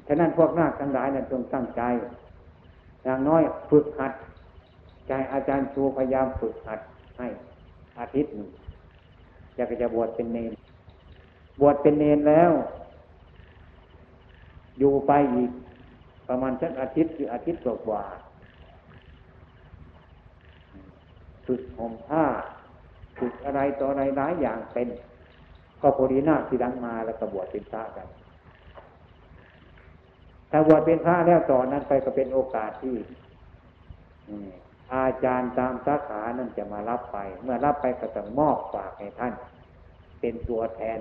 [0.07, 1.81] ฉะนั้นพวกนาคทั้งหลายนั้นจงตั้งใจ
[3.03, 4.13] อย่างน้อยฝึกหัด
[5.07, 6.79] ใจอาจารย์ชูพยายามฝึกหัด
[7.17, 7.27] ให้
[7.99, 8.49] อาทิตย์หนึ่ง
[9.55, 10.53] อยากจะบวชเป็นเนร
[11.61, 12.51] บวชเป็นเนรแล้ว
[14.79, 15.51] อยู่ไปอีก
[16.27, 18.03] ประมาณสักอาทิตย์หรืออาทิตย์กว่า
[21.47, 22.25] ฝึกห่มผ้า
[23.19, 24.87] ฝึกอะไรต่ออะไรหลายอย่างเป็น
[25.81, 28.07] ก็พอดีหน้าที่ดังมาแล้วก็บวชเป็นพระกัน
[30.51, 32.95] ถ้าบวชเป็นพระแล้วต่อนนั้นไปก็เป็นโอกาสที่
[34.93, 39.33] อาจารย์ตามสาขานั้นจะมารับไป เมื่อรับไปก็ต้องมอบฝากให้ท่าน
[40.19, 40.99] เป็นตัวแทน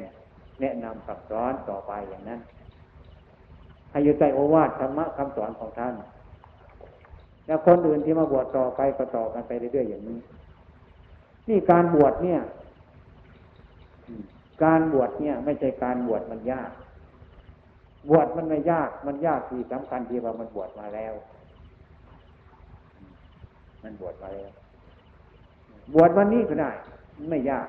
[0.60, 2.40] แนะนำคำสอนต่อไปอย่างนั้น
[3.90, 5.94] ให้อยู่ใจโอวาทธรรมะคำสอนของท่าน
[7.46, 10.18] แล้วคนอื่นที่มาบวชต่อไปก็ต่อกันไปเรื่อยๆอย่างนี้
[11.48, 12.40] นี่การบวชเนี่ย
[14.64, 16.70] การบวชเนี่ย ไม่ใช่การบวชมันยาก
[18.10, 21.14] บวชมันไม่ยาก มันยากที่สำคัญที่ว่ามันบวชมาแล้ว
[23.82, 24.50] มันบวชมาแล้ว
[25.94, 26.70] บวชวันนี้ก็ได้
[27.30, 27.68] ไม่ยาก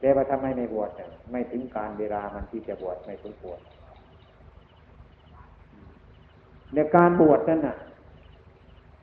[0.00, 0.90] แต่ว่าทำไมไม่บวช
[1.30, 3.60] ไม่ถึงการเวลามันที่จะบวชไม่ถึงบวช
[6.74, 7.76] ในการบวชนั่นน่ะ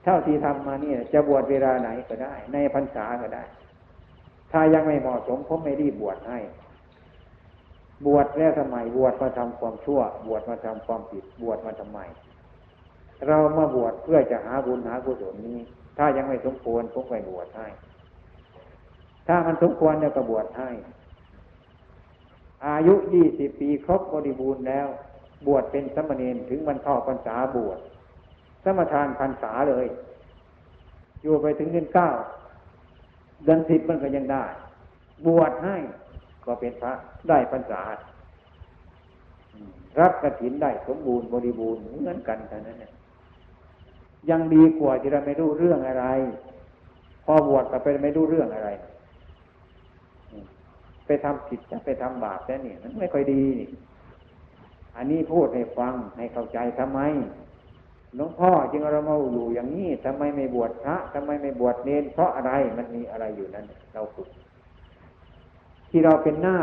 [0.03, 3.43] เท่าที่ทำมาเนี่ย จะบวชเวลาไหนก็ได้ ในพรรษาก็ได้
[4.51, 6.39] ถ้ายังไม่เหมาะสมผมไม่รีบบวชให้
[8.05, 11.99] บวชแล้วทำไมบวชมาทำความชั่ว บวชมาทำความผิด บวชมาทำไม
[13.27, 15.59] เรามาบวชเพื่อจะหาบุญหากุศลนี้
[15.97, 17.67] ถ้ายังไม่สมควรผมไปบวชให้
[19.27, 20.69] ถ้ามันสมควรเนี่ยก็บวชให้
[22.67, 24.87] อายุยี่สิบปีครบบริบูรณ์แล้ว
[25.47, 27.79] บวชเป็นสมณีนถึงวันเข้าพรรษาบวช
[28.63, 29.87] สมทานพรรษาเลย
[31.21, 32.09] อยู่ไปถึงเดือนเก้า
[33.43, 34.45] เดือนสิบมันก็ยังได้
[35.25, 35.77] บวชให้
[36.45, 36.93] ก็เป็นพระ
[37.29, 37.81] ได้พรรษา
[39.99, 42.91] รับกระถินได้สมบูรณ์บริบูรณ์เหมือนกันเท่านั้นเนี่ย
[44.29, 46.05] ยังดีกว่าที่เราไม่รู้เรื่องอะไร
[47.25, 48.69] พอบวชก็ไปไม่รู้เรื่องอะไร
[51.05, 53.43] ไปทำผิดจะไปทำบาปแค่นี่มันไม่ค่อยดี
[54.95, 56.99] อันนี้พูดให้ฟังให้เข้าใจทำไม
[58.15, 64.27] หลวงพ่อจึงเรามาอยู่อย่างนี้ทำไมไม่บวชพระทำไมไม่บวชเนนเพราะอะไรมันมีอะไรอยู่นั้น เราฝึก
[65.89, 66.57] ที่เราเป็นหน้า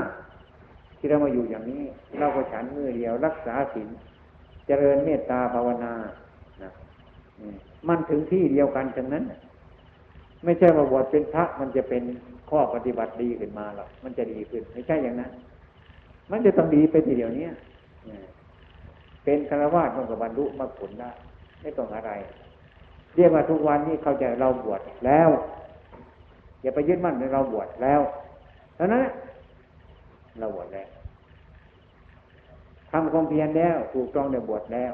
[0.99, 1.82] ที่เรามาอยู่อย่างนี้
[2.18, 3.88] เราก็ฉันมือเดียว รักษาศีล
[4.66, 5.92] เจริญเมตตาภาวนา
[6.62, 6.70] นะ
[7.88, 9.24] มันถึงที่เดียวกันฉะนั้น
[10.44, 12.03] ไม่ใช่ว่าบวชเป็นพระมันจะเป็น
[12.51, 15.30] ข้อปฏิบัติดีขึ้นมาหรอกมันจะดีขึ้น ไม่ใช่อย่างนั้น
[16.30, 17.49] มันจะต้องดีไปทีเดียวนี้
[19.24, 21.11] เป็นคารวะมันกับบรรลุมรรคผลได้
[21.62, 22.12] ไม่ต้องอะไร
[23.16, 25.28] เรียกว่าทุกวันนี้เขาจะเราบวชแล้ว
[26.62, 28.00] อย่าไปยึดมั่นในเราบวชแล้ว
[28.76, 29.04] เท่านั้น
[30.38, 30.88] เราบวชแล้ว
[32.90, 34.92] ทำความเพียรแล้วถูกต้องในบวชแล้ว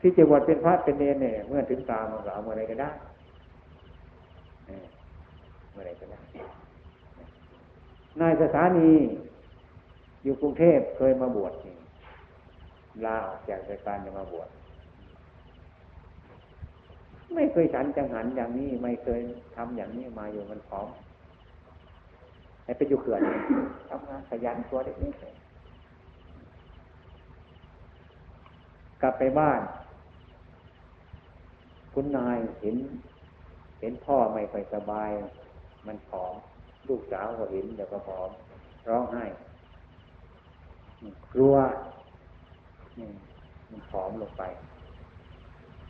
[0.00, 2.90] ที่จะบวชเป็นพระเป็นเนรเนี่ยเมื่อถึงตามันก็เอาเมื่อไรก็ได้
[5.72, 6.20] เมื่อไรก็ได้
[8.20, 8.90] นายสถานี
[10.22, 11.52] อยู่กรุงเทพเคยมาบวช
[13.04, 14.48] ลาออกจากราชการจะมาบวช
[17.34, 19.20] ไม่เคยฉันจังหันอย่างนี้ ไม่เคย
[19.56, 20.88] ทำอย่างนี้มาอยู่มันพร้อม
[22.76, 23.20] ไปอยู่เขื่อน
[23.90, 25.48] ทำงานขยันตัวเล็กๆ
[29.02, 29.60] กลับไปบ้าน
[31.94, 32.76] คุณนายเห็น
[33.80, 35.10] เห็นพ่อไม่ค่อยสบาย
[35.86, 36.34] มันผอม
[36.88, 38.30] ลูกสาวก็เห็นเดี๋ยวก็ผอม
[38.88, 39.24] ร้องไห้
[41.34, 41.54] กลัว
[43.70, 44.42] มันผอมลงไป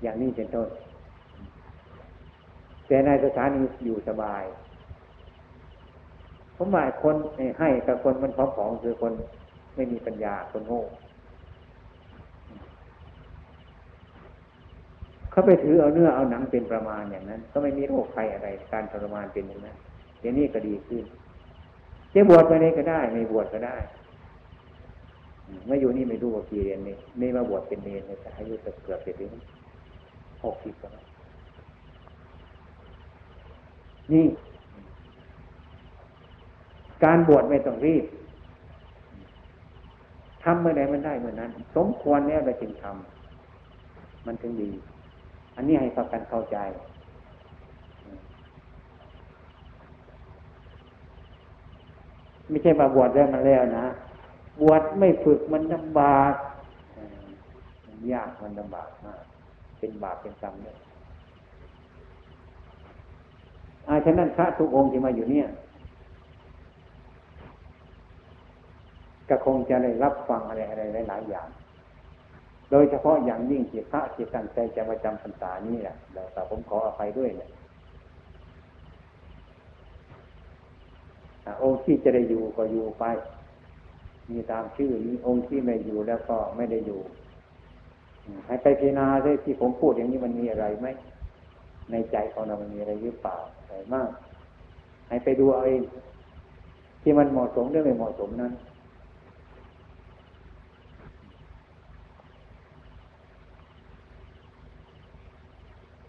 [0.03, 0.69] อย่างนี้เป็นต้น
[2.89, 4.45] แต่ในสถานีอยู่สบาย
[6.57, 7.17] ผมหมายคน
[7.61, 9.13] ให้กับคนมันพร้อมๆคือคน
[9.75, 10.83] ไม่มีปัญญาคนโง่
[15.31, 19.77] เขาไปถือเอาเนื้อเอาหนังเป็นประมาณอย่างนั้น ก็ไม่มีโรคภัยอะไร การทรมานเป็นอย่างนั้น
[20.21, 21.05] เดี๋ยวนี้ก็ดีขึ้น
[22.15, 23.77] จะบวชไปเลยก็ได้ ไม่บวชก็ได้
[25.67, 29.25] เมื่ออยู่นี่ไม่รู้ว่ากี่เรียนนี่ไม่มาบวชเป็นเนรเลยอายุเกือบเจ็ดปี
[30.45, 31.08] หกสิบแล้ว
[34.13, 34.27] นี่
[37.05, 38.05] การบวชไม่ต้องรีบ
[40.43, 44.71] ทำเมื่อใดมันได้เมื่อนั้น สมควรแล้วเราจึงทำมันถึงดี
[45.57, 46.59] อันนี้ให้ฟังกันเข้าใจ
[52.49, 53.87] ไม่ใช่มาบวชได้มาแล้วนะ
[54.61, 56.35] บวชไม่ฝึกมันลำบาก
[57.87, 59.23] มันยากมันลำบากมาก
[59.79, 60.77] เป็นบาปเป็นกรรมเลย
[63.89, 65.49] อาฉะนั้นพระทุกองค์ที่มาอยู่เนี่ย
[69.29, 71.49] ก็คงจะได้รับฟังอะไรอะไรหลายอย่าง
[72.71, 75.97] โดยเฉพาะอย่างยิ่งที่พระที่ตั้งใจจะมาจำพรรษานี้แหละ
[76.33, 77.51] แต่ผมขออภัยด้วยเนี่ย
[81.63, 83.05] องค์ที่จะได้อยู่ก็อยู่ไป
[84.31, 87.01] มีตามชื่อนี้องค์ที่ไม่อยู่แล้วก็ไม่ได้อยู่
[88.47, 90.87] ให้ไปพิจารณาด้วยที่ผมพูดอย่างนี้มันมีอะไรไหม
[91.91, 93.37] ในใจของเรามันมีอะไรหรือเปล่า
[93.69, 94.11] อะไรมาก
[95.09, 95.83] ให้ไปดูเอาเอง
[97.03, 98.53] ที่มันเหมาะสมหรือไม่เหมาะสมนั้น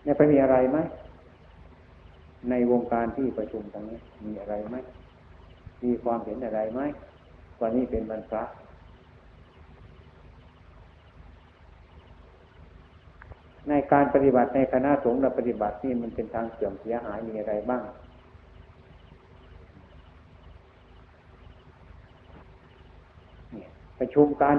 [0.03, 0.77] เนี่ยไปมีอะไรไหม
[2.49, 4.75] ในวงการที่ประชุมตรงนี้มีอะไรไหม
[5.83, 6.81] มีความเห็นอะไรไหม
[7.61, 8.43] วันนี้เป็นวันพระ
[13.69, 17.83] ในการปฏิบัติในคณะสงฆ์เราปฏิบัตินี่มันเป็นทางเสื่อมเสียหายมีอะไรบ้าง
[23.99, 24.57] ประชุมกัน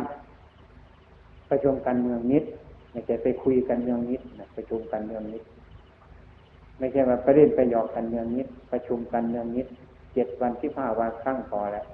[1.50, 2.44] ประชุมกันเมืองนิด
[2.92, 5.44] ไม่ใช่ไปคุยกันเมืองนิดนะประชุมกันเมืองนิด
[6.78, 9.66] ไม่ใช่มาไปเล่นไปหยอกกันเมืองนิด ประชุมกันเมืองนิด
[10.14, 11.86] เจ็ดวันที่ห้าวันครั้งพอแล้ว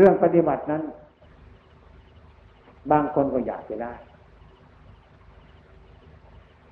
[0.00, 0.82] เรื่องปฏิบัตินั้น
[2.90, 3.92] บางคนก็อยากจะได้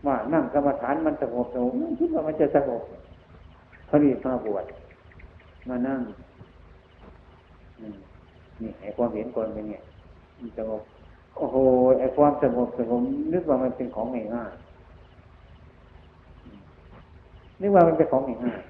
[0.06, 2.82] ว่านั่งกรรมฐานมันสงบสงบคิดว่ามันจะสงบ
[3.88, 4.64] พอดีมาบวช
[5.68, 6.00] มานั่ง
[8.62, 9.76] นี่ไอ้ความเห็นคนเป็นไง
[10.58, 10.82] สงบ
[11.36, 11.56] โอ้โห
[11.98, 13.02] ไอ้ความสงบสงบ
[13.32, 14.52] นึกว่ามันเป็นของง่าย
[17.60, 18.60] นึกว่ามันเป็นของง่าย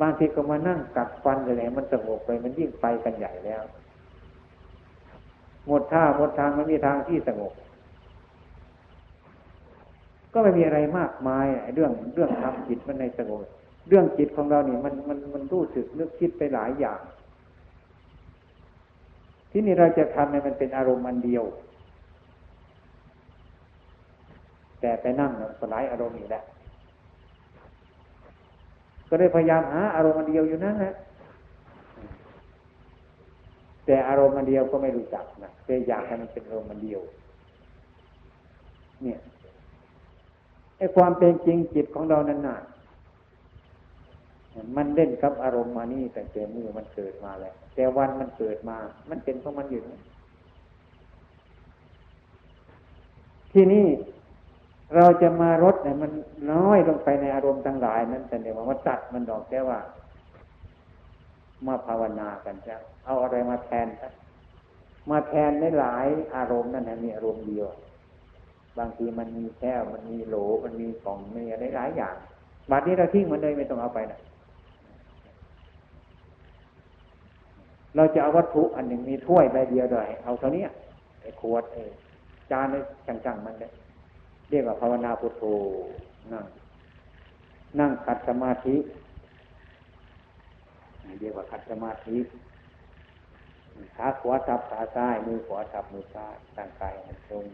[0.00, 3.62] บางทีก็มานั่งกัดฟันอะไรมันสงบไปมันยิ่งไปกันใหญ่แล้ว
[5.66, 7.52] หมดท่าหมดทางมันมีทางที่สงบ
[10.32, 13.42] ก็ไม่มีอะไรมากมายเรื่องเรื่องทำจิตมันในสงบ
[13.88, 17.00] เรื่องจิตของเราเนี่ยมันมันมันรู้สึกนึกคิดไปหลายอย่าง
[19.50, 21.44] ที่นี่เราจะทำให้มันเป็นอารมณ์อันเดียว
[24.80, 26.44] แต่ไปนั่งสลายอารมณ์อีกแล้ว
[29.08, 30.94] ก็ได้พยายามหาอารมณ์เดียวอยู่นั่นแหละ
[33.86, 37.00] แต่อารมณ์เดียวก็ไม่รู้จักนะแต่อยากให้มันเป็นอารมณ์เดียว
[39.02, 39.18] เนี่ย
[40.78, 42.58] ไอ้ความเป็นจริงจิตของเรานั้นน่ะ
[44.76, 48.76] มันเล่นกับอารมณ์มานี่แต่แต่มือมันเกิดมาแล้วแต่วันมันเกิดมา
[49.10, 49.82] มันเป็นของมันอยู่
[53.52, 53.86] ที่นี่
[54.94, 56.10] เราจะมารดเนี่ยมัน
[56.52, 59.80] น้อยลงไปในอารมณ์ทั้งหลายนั้นแต่เดี๋ยวว่าตัดมันดอกแค่ว่า
[61.66, 64.12] มาภาวนากันจ้ะเอาอะไรมาแทนครับ
[65.10, 66.06] มาแทนในหลาย
[66.36, 67.68] อารมณ์นั่นแหละมีอารมณ์เดียว
[68.78, 72.14] บางทีมันมีแก้วมันมีโหลมันมีกล่องมีอะไรหลายอย่าง
[72.70, 74.20] บัดนี้เราทิ้งมันเลยไม่ต้องเอาไปนะ
[77.96, 80.64] เราจะเอาวัตถุอันหนึ่งมีถ้วยใบเดียวด้วยเอาเท่านี้
[81.20, 81.82] ไอ้ขวดไอ้
[82.50, 82.80] จานไอ้
[83.26, 83.72] จังๆมันเลย
[84.50, 85.44] เรียกว่าภาวนาพุทโธ
[86.32, 86.44] นั่ง
[87.80, 88.76] นั่งขัดสมาธิ
[91.20, 92.18] เรียกว่าขัดสมาธิ
[93.96, 97.44] ขาขวาทับขาซ้ายมือขวาทับมือซ้ายตั้งกายมันตรง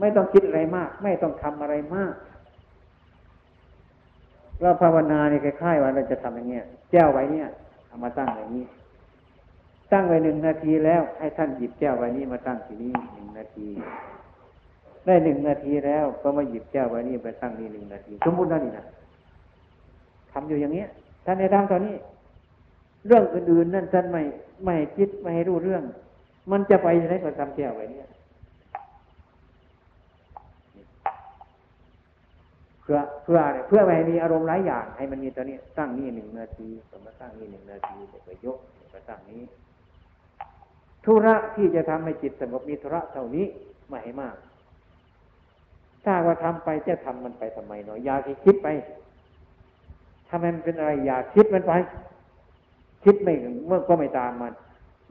[0.00, 2.14] ไม่ต้องคิดอะไรมาก ไม่ต้องทำอะไรมาก
[4.60, 7.48] เราภาวนาเนี่ยคล้ายๆว่าเราจะทำอย่างเงี้ยแก้วไว้เนี่ย
[7.86, 8.64] เอามาตั้งอย่างนี้
[9.94, 13.68] ตั้งไว้หนึ่งนาทีแล้ว ให้ท่านหยิบแก้วใบนี้มาตั้งที่นี่หนึ่งนาที
[15.06, 18.86] ได้หนึ่งนาทีแล้ว ก็มาหยิบแก้วใบนี้ไปตั้งนี่หนึ่งนาที สมมตินั่นนี่นะ
[20.32, 20.88] ทำอยู่อย่างเนี้ย
[21.24, 21.94] ท่านในทางตอนนี้
[23.06, 24.22] เรื่องอื่นๆนั่นท่านไม่
[24.64, 25.82] ไม่คิดไม่ให้รู้เรื่อง
[26.50, 28.08] มันจะไปไหนก็ทำแก้วไว้เนี่ย
[32.82, 38.58] เพื่อเพื่ออะไรเพื่อไม่ให้มีอารมณ์หลายอย่าง ให้มันมีตอนนี้ตั้งนี่หนึ่งนาทีสมมติตั้งนี่หนึ่งนาทีเดี๋ยวไปยก
[38.90, 39.42] ไปตั้งนี้
[41.04, 43.46] ธุระที่จะทำให้จิตสงบมีธุระเท่านี้
[43.88, 44.36] ไม่ให้มาก
[46.04, 48.68] ถ้าว่าทำไปจะทำมันไปทำไมเนาะอยากคิดไป
[50.30, 51.72] ทำไมมันเป็นอะไรอยากคิดมันไป
[53.04, 53.34] คิดไม่
[53.66, 54.52] เมื่อก็ไม่ตามมัน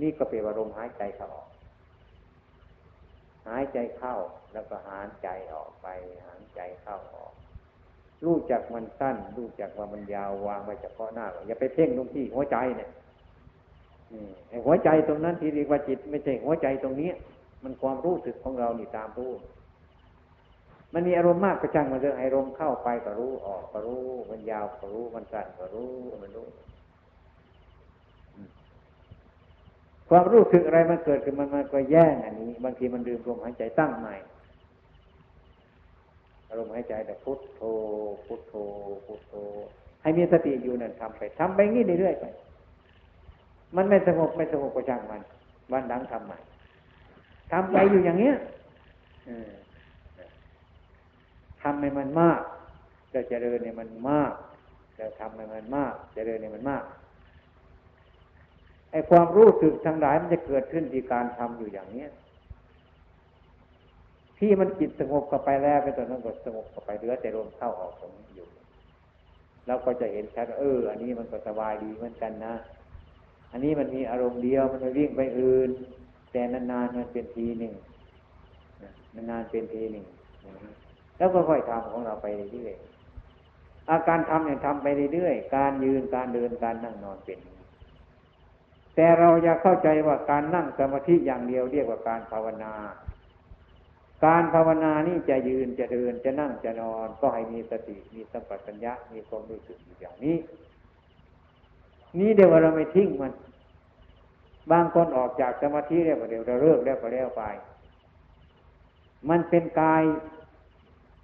[0.01, 1.49] นี่ก็เป็นอารมณ์หายใจเข้าออก
[3.47, 4.15] หายใจเข้า
[4.53, 5.87] แล้วก็หายใจออกไป
[6.25, 7.33] หายใจเข้าออก
[8.25, 12.89] รู้จักมันสั้น รู้จักว่ามันยาววางไว้เฉพาะหน้าอย่าไปเพ่งลงที่หัวใจเนี่ย
[14.65, 17.11] หัวใจตรงนั้นที่เรียกว่าจิต ไม่ใช่หัวใจตรงนี้
[17.63, 19.31] มันความรู้สึกของเรานี่ตามรู้
[20.93, 25.91] มันมีอารมณ์มากกระชังมันเรื่องอารมณ์เข้าไปก็รู้ออกก็รู้ มันยาวก็รู้มันสั้นก็รู้
[26.21, 26.47] มันรู้
[30.09, 34.15] ความรู้สึกอะไรมันเกิดขึ้นมันมันก็แย่งอันนี้ บางทีมันลืมลมหายใจตั้งใหม่
[36.49, 37.61] อารมณ์หายใจแต่พุทโธ
[38.25, 38.53] พุทโธ
[39.05, 39.33] พุทโธ
[40.01, 42.25] ให้มีสติอยู่นั่นทำไปทำไปงี้เรื่อยๆไป
[43.75, 45.21] มันไม่สงบไม่สงบก็ช่างมัน
[45.71, 46.37] วันหลังทำใหม่
[47.51, 48.35] ทำไปอยู่อย่างเงี้ย
[51.61, 52.39] ทำให้มันมาก
[53.13, 54.31] จะเจริญเนี่ยมันมาก
[54.99, 56.83] จะทำให้มันมากเจริญเนี่ยมันมาก
[58.91, 62.09] ไอ้ความรู้สึกทั้งหลายมันจะเกิดขึ้นที่การทำอยู่อย่างเนี้ย
[64.37, 68.47] ที่มันจิตสงบกับไปแล้วเป็นตอนนั้นก็สงบกับไปเหลือแต่ลมเข้าออกตรงนี้อยู่
[69.67, 72.53] เราก็จะเห็นชัดเออ อันนี้มันก็สบายดีเหมือนกันนะ
[73.53, 75.69] อันนี้มันมีอารมณ์เดียวมันไม่วิ่งไปอื่น
[76.31, 77.73] แต่นานๆมันเป็นทีหนึ่ง
[79.29, 80.05] นานๆเป็นทีหนึ่ง
[81.17, 87.39] แล้วก็ค่อยทำของเราไปเรื่อยๆอาการทำเนี่ยทำไปเรื่อยๆการยืนการเดินการนั่งนอนเป็น
[88.95, 92.73] แต่เราอยากเข้าใจว่าการนั่งสมาธิอย่างเดียวเรียกว่าการภาวนา
[94.25, 100.35] การภาวนานี่จะยืนจะเดินจะนั่งจะนอน ก็ให้มีสติมีสัมปชัญญะมีความรู้สึกอย่างนี้
[102.19, 103.33] นี่เดี๋ยวเราไม่ทิ้งมัน
[104.71, 107.43] บางคนออกจากสมาธิแล้วก็เดี๋ยวเราเลิกแล้วก็แล้วไป
[109.29, 110.03] มันเป็นกาย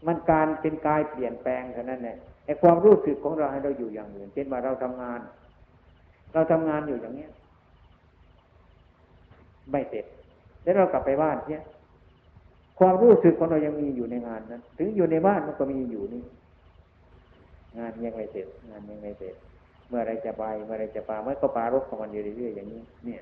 [0.07, 5.19] มันการเป็นกายเปลี่ยนแปลงเท่านั้นแหละไอ้ความรู้สึกของเราให้เราอยู่อย่างอื่นเช่นว่าเราทำงาน
[6.33, 7.31] เราทำงานอยู่อย่างเนี้ย
[9.71, 10.05] ไม่เสร็จ
[10.63, 11.63] แล้วเรากลับไปบ้านเนี่ย
[12.79, 16.23] ความรู้สึกของเรายังมีอยู่ในงานนั้น ถึงอยู่ในบ้านมันก็มีอยู่นี่
[17.77, 19.35] งานยังไม่เสร็จ งานยังไม่เสร็จ
[19.89, 23.21] เมื่อไรจะไปเมื่อไรจะปาเมื่อก็ปารบของมันอยู่เรื่อยๆอย่างนี้ เนี่ย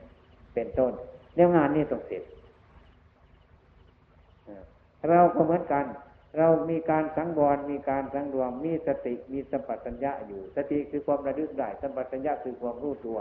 [0.53, 0.93] เป็นต้น
[1.35, 2.23] แล้วงานนี้ต้องเสร็จ
[5.09, 5.85] เราก็เหมือนกัน
[6.37, 13.19] เรามีการสังวรมีการสังรวม มีสติมีสัมปชัญญะอยู่ สติคือความระลึกได้สัมปชัญญะคือความรู้ตัว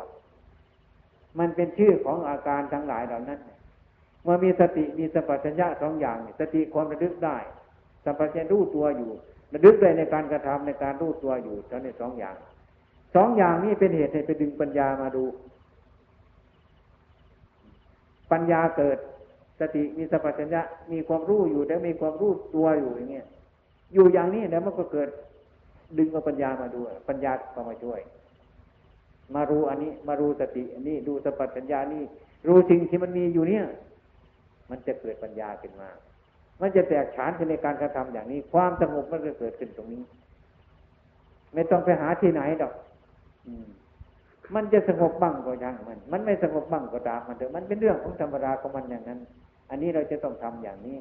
[1.38, 3.40] มันเป็นชื่อของอาการทั้งหลายเหล่านั้น
[4.22, 7.38] เมื่อมีสติมีสัมปชัญญะสองอย่างสติความระลึกได้
[8.04, 9.10] สัมปชัญญะรู้ตัวอยู่
[9.52, 12.36] ระลึกได้ในการกระทำในการรู้ตัวอยู่ทั้งในสองอย่าง
[13.14, 15.24] สองอย่างนี้เป็นเหตุให้ไปดึงปัญญามาดู
[18.32, 18.98] ปัญญาเกิด
[19.60, 23.26] สติมีสัมปชัญญะมีความรู้อยู่แล้วมีความรู้ตัวอยู่อย่างเงี้ย
[23.94, 25.08] อยู่อย่างนี้แล้วมันก็เกิด
[25.98, 28.00] ดึงเอาปัญญามาดูปัญญาก็มาช่วย
[29.34, 31.26] มารู้อันนี้ มารู้สติอันนี้ดูส
[31.56, 32.02] ปัญญานี่
[32.48, 33.64] รู้สิ่งที่มันมีอยู่เนี่ย
[34.70, 35.88] มันจะเกิดปัญญาขึ้นมา
[36.60, 40.02] มันจะแตกฉานในการกระทำอย่างนี้ ความสงบมันจะเกิดขึ้นตรงนี้
[41.54, 42.72] ไม่ต้องไปหาที่ไหนดอก
[44.54, 49.20] มันจะสงบบ้างก็ยังมัน มันไม่สงบบ้างก็ตามมันเถอะมันเป็นเรื่องของธรรมดาของมันอย่างนั้น
[49.70, 50.98] อันนี้เราจะต้องทำอย่างนี้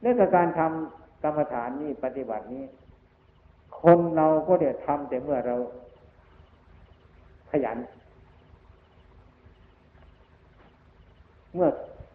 [0.00, 2.64] เรื่องการทำกรรมฐานนี้ปฏิบัตินี้
[3.80, 5.56] คนเราก็เดี๋ยวทำแต่เมื่อเรา
[7.50, 7.78] ขยัน
[11.54, 11.68] เมื่อ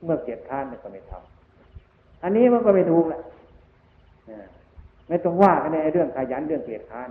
[0.04, 3.22] เมื่อเกียรข้านก็ไม่ทำอันนี้มันก็ไม่ถูกแหละ
[5.08, 7.10] ไม่ต้องว่ากันในเรื่องขยันเรื่องเกียรข้าน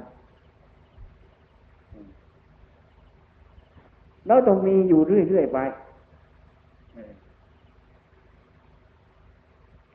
[4.28, 5.58] เราต้องมีอยู่เรื่อยๆไป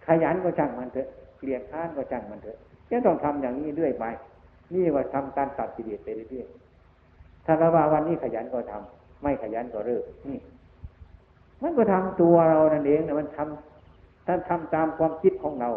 [0.06, 1.08] ขยันก็ช่างมันเถอะ
[1.38, 2.58] เกลียดข้านก็ช่างมันเถอะ
[2.90, 4.06] จะต้องทำอย่างนี้เรื่อยไป
[4.74, 10.40] นี่ว่าทำการตัดสิเลสไปเรื่อยๆถ้าเราว่าวันนี้ขยันก็ทำไม่ขยันก็เลิกนี่
[11.62, 15.70] มันก็ทำตัวเรานั่นเองนะมันทำท่านทำตามความคิดของเรา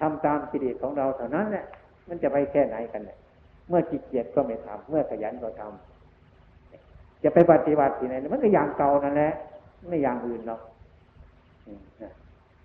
[0.00, 1.64] ทำตามกิเลสของเราเท่านั้นแหละ
[2.08, 3.18] มันจะไปแค่ไหนกันเนี่ย
[3.68, 5.97] เมื่อจิตเกียดก็ไม่ทำเมื่อขยันก็ทำ
[7.22, 9.32] จะไปปฏิบัติที่ไหนมันก็อย่างเก่านั่นแหละ
[9.88, 10.60] ไม่อย่างอื่นหรอก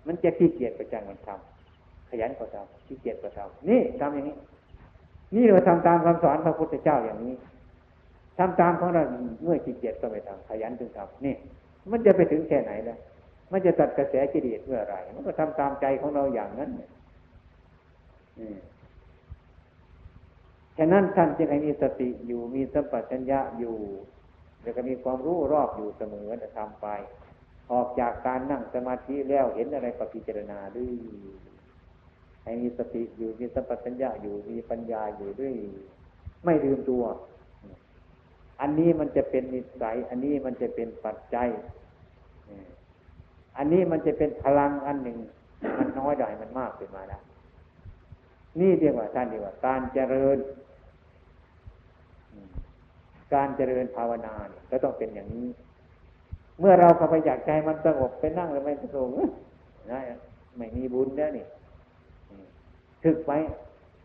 [0.06, 4.36] มันจะขี้เกียจประจังมันทำขยันก็ทำขี้เกียจก็ทำนี่ทำอย่างนี้
[5.34, 7.34] นี่เราทำตามคำสอนพระพุทธเจ้าอย่างนี้
[8.38, 9.02] ทำตามของเรา
[9.42, 11.34] เมื่อขี้เกียจก็ไม่ทำขยันจึงทำนี่
[11.90, 12.98] มันจะไปถึงแค่ไหนแล้ว
[13.52, 16.90] มันจะตัดกระแสกิเลสเมื่อไรมันก็ทำตามใจของเราอย่างนั้นเนี่ย
[20.78, 23.76] ฉะนั้นท่านจึงให้มีสติอยู่มีสัมปชัญญะอยู่
[24.64, 26.86] แล้วก็มีความรู้รอบอยู่เสมอจะทำไป
[27.72, 30.92] ออกจากการนั่งสมาธิแล้วเห็นอะไรก็พิจารณาด้วย
[32.44, 35.54] ให้มีสติอยู่มีสัมปชัญญะอยู่มีปัญญาอยู่ด้วย
[36.44, 37.04] ไม่ลืมตัว
[38.60, 41.48] อันนี้มันจะเป็นนิสัย อันนี้มันจะเป็นปัจจัย
[43.56, 45.18] อันนี้มันจะเป็นพลังอันหนึ่ง
[45.78, 47.22] มันน้อยได้มันมากขึ้นมาแล้ว
[48.60, 50.36] นี่เรียกว่าท่านเรียกว่าการเจริญ
[53.34, 55.48] การเจริญภาวนาเนี่ยก็ต้องเป็นอย่างนี้
[56.60, 59.10] เมื่อเราเข้าไปอยากใจมันสงบไปนั่งแล้วไม่สงบ
[59.90, 60.00] นะ
[60.56, 61.46] ไม่มีบุญแล้วนี่
[63.04, 63.32] ถึกไป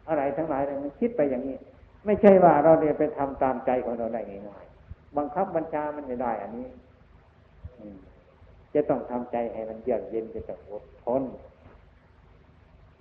[0.07, 1.57] อะไรทั้งหลายมันคิดไปอย่างนี้
[2.05, 6.67] ไม่ใช่ว่าเราเนี่ยไปทำตามใจของเราได้ง่ายๆบังคับบัญชามันไม่ได้ อันนี้
[8.73, 11.23] จะต้องทำใจให้มันเยือกเย็นจะต้องอดทน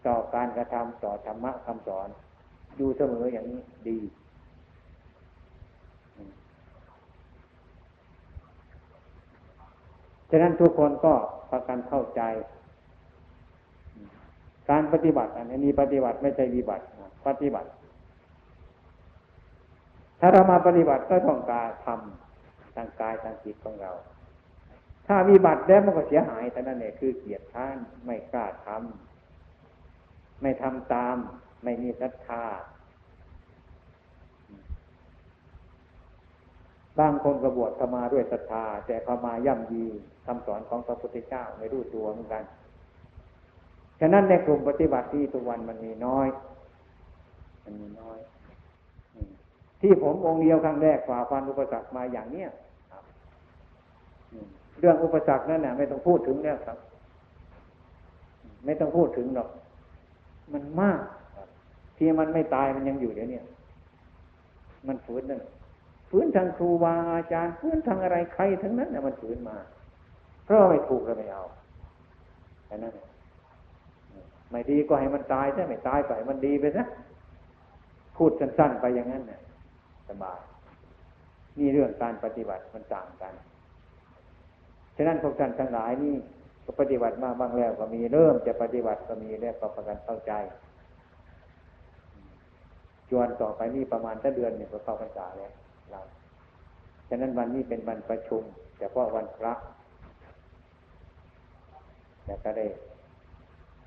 [0.06, 2.08] ต่อการกระทำต่อธรรมะคำสอน
[2.76, 3.98] อยู่เสมออย่างนี้ดี
[10.30, 11.14] ฉะนั้นทุกคนก็
[11.52, 12.22] ประกันเข้าใจ
[14.70, 16.84] การปฏิบัติอันนี้ปฏิบัติไม่ใช่วิบัติ
[17.26, 17.68] ปฏิบัติ
[20.20, 23.92] ถ้าเรามาปฏิบัติก็ต้องการทำทางกายทางจิตของเรา
[25.06, 27.76] ถ้าวิบัติแล้วมันก็เสียหายแต่นั่นเองคือเกียรติท่าน
[28.06, 31.16] ไม่กล้าทำไม่ทำตาม
[31.64, 32.44] ไม่มีศรัทธา
[36.98, 39.84] บางคนกระบวชเข้ามาด้วยศรัทธา แต่เข้ามาย่ำยี
[40.26, 42.42] คำสอนของพระพุทธเจ้าไม่รู้ตัวเหมือนกัน
[44.00, 46.28] ฉะนั้นในกลุ่มปฏิบัติที่ทุกวันมันมีน้อย
[47.64, 48.18] มันมีน้อย
[49.80, 52.48] ที่ผมองค์เดียวครั้งแรกฝ่าฟันอุปสรรคมาอย่างเนี้ย
[54.80, 56.78] เรื่องอุปสรรคนั่นน่ะไม่ต้องพูดถึงแล้วครับ
[58.64, 59.48] ไม่ต้องพูดถึงหรอก
[60.52, 61.00] มันมาก
[61.96, 63.40] ที่มันไม่ตายมันยังอยู่เดี๋ยวนี้
[64.86, 65.40] มันฝืนนั่น
[66.10, 69.56] ฝืนทางครูบาอาจารย์ฝืนทางอะไรใครทั้งนั้นน่ะมันฝืนมา
[70.44, 71.44] เพราะไม่ถูกเราไม่เอา
[72.66, 72.94] แค่นั้น
[74.50, 76.86] ไม่ดีก็ให้มันตายถ้าไม่ตายไปมันดีไปนะ
[78.16, 79.40] พูดสั้นๆไปอย่างนั้นเนี่ย
[80.08, 80.38] สบาย
[81.58, 83.34] นี่เรื่องการปฏิบัติมันต่างกัน
[84.96, 86.14] ฉะนั้นพวกท่านทั้งหลายนี่
[86.64, 90.32] ก็ปฏิบัติมาบ้างแล้วก็มีเริ่มจะปฏิบัติก็มีแล้วก็ประกันเข้าใจ
[93.10, 95.52] จวนต่อไปนี่ประมาณตั้งเดือนเนี่ยก็เข้าพรรษาแล้ว
[95.92, 96.02] เรา
[97.08, 98.42] ฉะนั้นวันนี้เป็นวันประชุม
[98.78, 99.52] เฉพาะวันพระ
[102.26, 102.66] แล้วก็ได้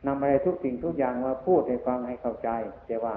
[0.06, 2.49] นำอะไรทุกสิ่งทุกอย่างมาพูดให้ฟังให้เข้าใจ
[2.88, 3.16] แต่ว่า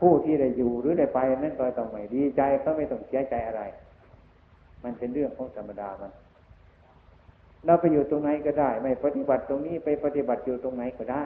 [0.00, 3.62] ผู้ที่ได้อยู่หรือได้ไปนั่นก็ต้องไม่ดีใจก็ไม่ต้องเสียใจอะไร
[4.84, 6.12] มันเป็นเรื่องของธรรมดามัน
[7.66, 11.22] เราไปอยู่ตรงไหนก็ได้ ไม่ปฏิบัติตรงนี้ไปปฏิบัติอยู่ตรงไหนก็ได้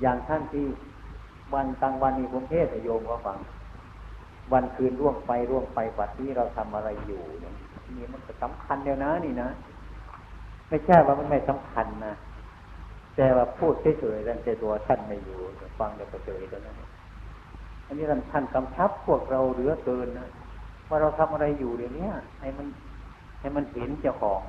[0.00, 0.66] อย่างท่านที่
[1.54, 3.38] วันตังวันนี้ผมเทศโยมก็ฟัง
[4.52, 7.54] วันคืนร่วงไปร่วงไปปัดนี้เราทำอะไรอยู่เนี่ย
[7.96, 9.48] นี่มันสำคัญเดียวนะนี่นะ
[10.68, 12.14] ไม่ใช่ว่ามันไม่สำคัญนะ
[13.16, 15.38] แต่ว่าพูดเฉยๆแต่ตัวท่านไม่อยู่
[15.78, 16.76] ฟังแต่เฉยๆตรงนั้น
[17.86, 20.28] อันนี้ท่านท่านกำชับพวกเราเหลือเกินนะ
[20.88, 22.08] ว่าเราทำอะไรอยู่เดี๋ยวนี้
[22.40, 22.66] ให้มัน
[23.40, 24.42] ให้มันเห็นเจ้าของ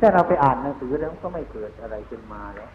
[0.00, 2.70] ถ้าเราไปอ่านหนังสือแล้วก็ไม่เกิดอะไรขึ้นมาแล้ว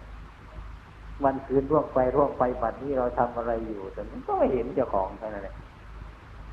[1.24, 5.56] วันคืนร่วงไปร่วงไปบัดนี้เราทำอะไรอยู่แต่มันก็ไม่เห็นเจ้าของเท่านั้นแหละ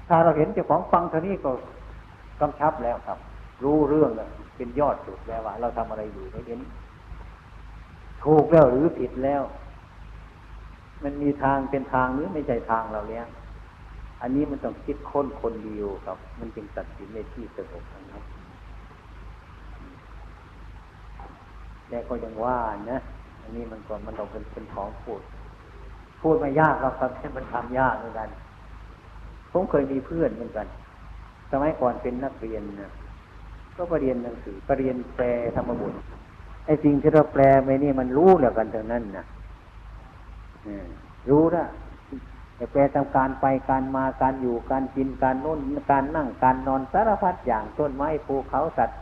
[0.08, 1.50] ถ้าเราเห็นเจ้าของฟังเท่านี้ก็
[2.40, 3.18] กำชับแล้วครับ
[3.64, 6.60] รู้เรื่องแล้วเป็นยอดสุดแล้วว่า เราทำอะไรอยู่ไม่เห็น
[8.24, 9.42] ถูกแล้วหรือผิดแล้ว
[11.04, 13.24] มันมีทางเป็นทางหรือไม่ใช่ทางเราเลี้ย
[14.22, 18.24] อันนี้มันต้องคิดค้นคนเดียวครับ มันจึงตัดสินในที่สงบนะครับ
[21.88, 22.58] แต่ก็ยังว่า
[22.92, 23.00] นะ
[23.46, 25.20] อันนี้มันก็มันต้องเป็นเป็นของพูด
[26.20, 28.28] พูดม่ยากเราครับแค่มันทำยากเหมือนกัน
[29.52, 30.66] ผมเคยมีเพื่อนเหมือนกัน
[31.50, 32.92] สมัยก่อนเป็นนักเรียนนะ
[33.76, 35.24] ก็ไปเรียนหนังสือไปเรียนแปล
[35.56, 35.96] ธรรมบุตร
[36.66, 39.24] ไอ้สิ่งที่เราแปลไปนี่มันรู้แล้วกันทั้งนั้นนะ
[41.30, 41.64] รู้ละ
[42.56, 45.58] แต่แปลตามการไปการมาการอยู่การกินการน้น
[45.90, 48.98] การนั่งการนอนสารพัดอย่างต้นไม้ภูเขาสัตว์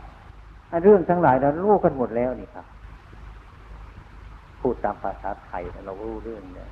[0.83, 2.65] เรื่องทั้งหลายเรารู้กันหมดแล้วนี่ครับ
[4.65, 6.69] พูดตามภาษาไทยเรารู้เรื่องเนี่ย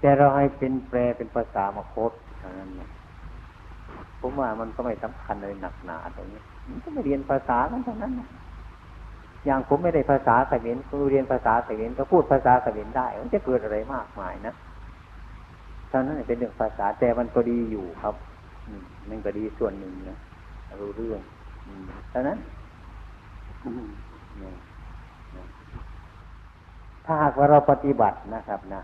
[0.00, 2.68] แต่เราให้เป็นแปลเป็นภาษามาคตเท่านั้น
[4.20, 8.12] ผมว่ามันก็ไม่สำคัญเลยหนักหนาตรงนี้มันก็ไม่เรียนภาษากันเท่านั้น
[9.46, 14.54] อย่างผมไม่ได้ภาษาเขมรผมเรียนภาษาเขมรก็พูดภาษาเขมรได้ มันจะเกิดอะไรมากมายนะ
[15.88, 18.14] เท่านั้นเป็นเรื่องภาษาแต่มันก็ดีอยู่ครับ
[18.80, 20.18] มมันก็ดีส่วนหนึ่งนะ
[20.80, 21.20] รู้เรื่อง
[22.10, 22.38] เท่านั้น
[27.04, 28.82] ถ้าหากว่าเราปฏิบัตินะครับนะ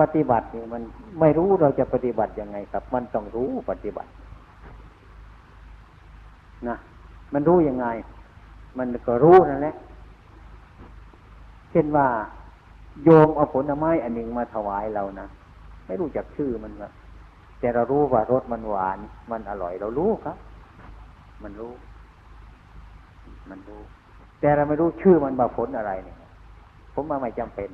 [0.00, 0.82] ปฏิบัตินี่มัน
[1.20, 4.10] ไม่รู้เราจะปฏิบัติยังไงครับ มันต้องรู้ปฏิบัติ
[6.68, 6.76] นะ
[7.32, 7.86] มันรู้ยังไง
[8.78, 9.74] มันก็รู้นั่นแหละ
[11.70, 12.06] เช่นว่า
[13.04, 15.26] โยมเอาผลไม้อันหนึ่งมาถวายเรานะ
[15.86, 16.72] ไม่รู้จักชื่อมัน
[17.58, 18.98] แต่เรารู้ว่ารสมันหวาน
[19.30, 20.36] มันอร่อยเรารู้ครับ
[21.42, 21.72] มันรู้
[23.50, 23.82] มันรู้
[24.42, 26.16] แต่เราไม่รู้ชื่อมันว่าผลอะไรเนี่ย
[26.94, 27.70] ผมว่าไม่จำเป็น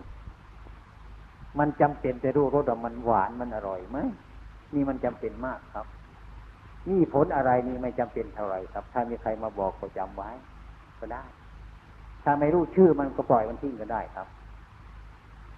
[1.59, 3.99] มันจำเป็นแต่รู้รสว่ามันหวานมันอร่อยไหม
[4.75, 5.87] นี่มันจำเป็นมากครับ
[6.89, 10.31] นี่ผลอะไรนี่ไม่จำเป็นเท่าไรครับ ถ้ามีใครมาบอกก็จำไว้
[10.99, 11.25] ก็ได้
[12.23, 14.29] ถ้าไม่รู้ชื่อมันก็ปล่อยมันทิ้งก็ได้ครับ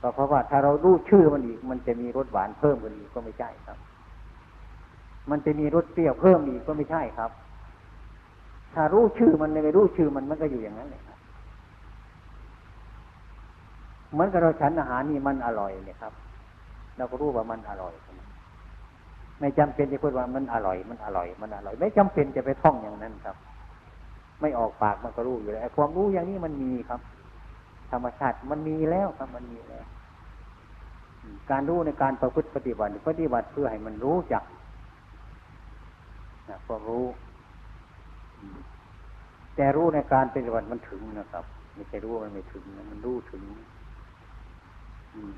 [0.00, 3.78] ก็เพราะว่าถ้าเรารู้ชื่อมันอีก มันจะมีรสหวานเพิ่มขึ้นอีกก็ไม่ใช่ครับ
[5.30, 7.30] มันจะมีรสเปรี้ยวเพิ่มอีกก็ไม่ใช่ครับ
[8.74, 11.18] ถ้ารู้ชื่อมันไม่รู้ชื่อมันมันก็อยู่อย่างนั้นเลยครับ
[14.12, 16.12] เหมือนกับเราฉันอาหารนี่มันอร่อยเนี่ยครับ
[16.96, 17.94] เราก็รู้ว่ามันอร่อย
[19.40, 23.36] ไม่จำเป็นจะพูดว่ามันอร่อย มันอร่อย มันอร่อย ไม่จำเป็นจะไปท่องอย่างนั้นครับ
[24.40, 27.00] ไม่ออกปากมันก็รู้อยู่แล้วความรู้อย่างนี้มันมีครับ
[27.90, 29.86] ธรรมชาติมันมีแล้วครับ มันมีแล้ว
[31.50, 34.42] การรู้ในการประพฤติปฏิบัติปฏิบัติเพื่อให้มันรู้จัก
[36.48, 37.04] นะความรู้
[39.60, 41.44] แต่รู้ในการปฏิบัติมันถึงนะครับ
[41.74, 43.42] ไม่ใช่รู้มันไม่ถึงมันรู้ถึง
[45.14, 45.34] อืม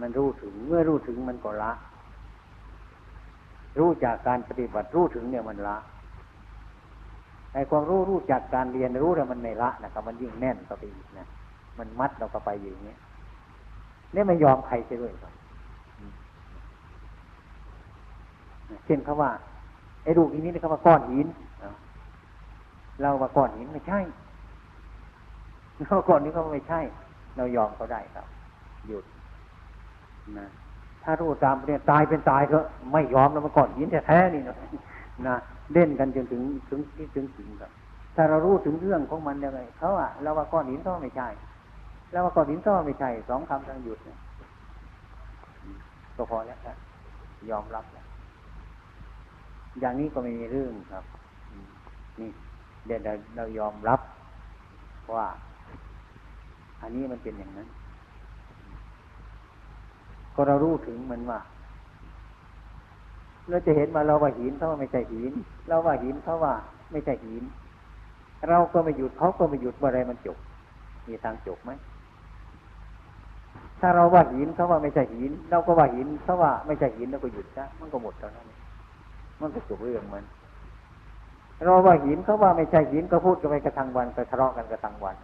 [0.00, 1.72] มันรู้ถึง เมื่อรู้ถึงมันก็ละ
[3.78, 5.76] รู้จากการปฏิบัติรู้ถึงเนี่ยมันละ
[7.52, 11.26] ไอ้ความรู้รู้จากการเรียนรู้แล้วมันไม่ละนะครับ มันยิ่งแน่นต่อไปอีกนะ
[11.78, 12.94] มันมัดเราก็ไปอย่างนี้
[14.14, 15.32] นี่ไม่ยอมใครไปด้วยครับ
[18.86, 19.30] เช่นเขาว่า
[20.04, 21.28] ไอ้ลูกอีนี้เขาว่าก้อนหิน
[23.02, 24.00] เราว่าก้อนหินไม่ใช่
[25.86, 26.80] เราก้อนนี้เขาไม่ใช่
[27.36, 28.26] เรายอมเขาได้ครับ
[28.88, 29.04] หยุด
[30.38, 30.46] นะ
[31.04, 32.58] ถ้ารู้ตามเนี่ยตายเป็นตายก็
[32.92, 34.56] ไม่ยอมแล้วมาก้อนหินแท้ๆนี่นะ
[35.26, 35.36] นะ
[35.72, 37.70] เล่นกันจนถึงถึงที่ถึงถึงครับ
[38.16, 41.28] ถ้าเรารู้ถึงเรื่องของมันยังไงเขาอะเราว่าก้อนหินเขาไม่ใช่
[42.12, 44.18] แล้วว่าก้อนหินก็ไม่ใช่สองคำทั้งหยุดเนี่ย
[46.16, 46.76] ก็พอแล้วครับ
[47.50, 48.06] ยอมรับแล้ว
[49.80, 51.04] อย่างนี้ก็ไม่มีเรื่องครับ
[52.20, 52.30] นี่
[52.86, 54.00] เดี๋ยวเราเรายอมรับ
[55.14, 55.26] ว่า
[56.82, 57.68] อันนี้มันเป็นอย่างนั้น
[60.34, 61.40] ก็เรารู้ถึงมันว่า
[63.48, 65.32] เราจะเห็นว่าเราว่าหินเขาว่าไม่ใช่หิน
[65.68, 66.54] เราว่าหินเขาว่า
[66.92, 67.42] ไม่ใช่หิน
[68.48, 70.38] เราก็ไม่หยุดเขาก็ไม่หยุดว่าอะไรมันจบ
[71.06, 71.70] มีทางจบไหม
[73.80, 78.46] ถ้าเราว่าหินเขาว่าไม่ใช่หิน เราก็ว่าหินเขาว่าไม่ใช่หินแล้วก็หยุดซะมันก็หมดตอนนั้น
[79.40, 80.24] มันก็จบเรื่องมัน
[81.64, 85.16] เราว่าหินเขาว่าไม่ใช่หินก็พูดกันไปกระทังวันก็ทะเลาะกันกระทังวัน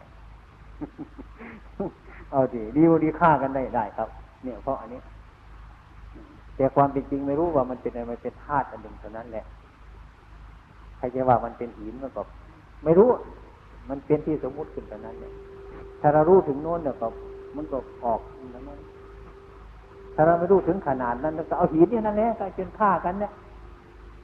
[2.32, 4.08] เอาดีดีดีฆ่ากันได้ได้ครับ
[4.44, 5.00] เนี่ยเพราะอันนี้
[6.56, 9.44] แต่ความเป็นจริงไม่รู้ว่ามันเป็นอะไรมันเป็นธาตุอันหนึ่งเท่านั้นแหละ
[10.96, 12.22] ใครจะว่ามันเป็นหินมันก็
[12.84, 13.08] ไม่รู้
[13.88, 15.32] มันเป็นที่สมมุติขึ้นเท่านั้นเนี่ย
[16.00, 17.06] ถ้าเรารู้ถึงโน้นเนี่ยก็
[17.56, 18.20] มันก็ออก
[18.54, 18.80] นั้น
[20.14, 23.32] ถ้าเราไม่รู้ถึงขนาดนั้นเราก็เอาหินนี่นั่นแหละก็จนฆ่ากันเนี่ย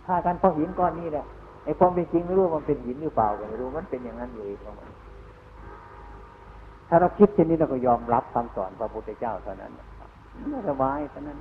[0.06, 1.24] ฆ่ากันเพราะหินก้อนนี้แหละ
[1.64, 4.90] ไอ้ความเป็นจริงไม่รู้มันเป็นหินหรือเปล่าก็ไม่รู้มันเป็นอย่างนั้นอยู่อีกประมาณ
[6.88, 9.72] ถ้าเราคิดเช่นนี้เราก็ยอมรับคำสอนพระพุทธเจ้าเท่านั้น
[10.50, 11.38] ไม่สบายเท่านั้น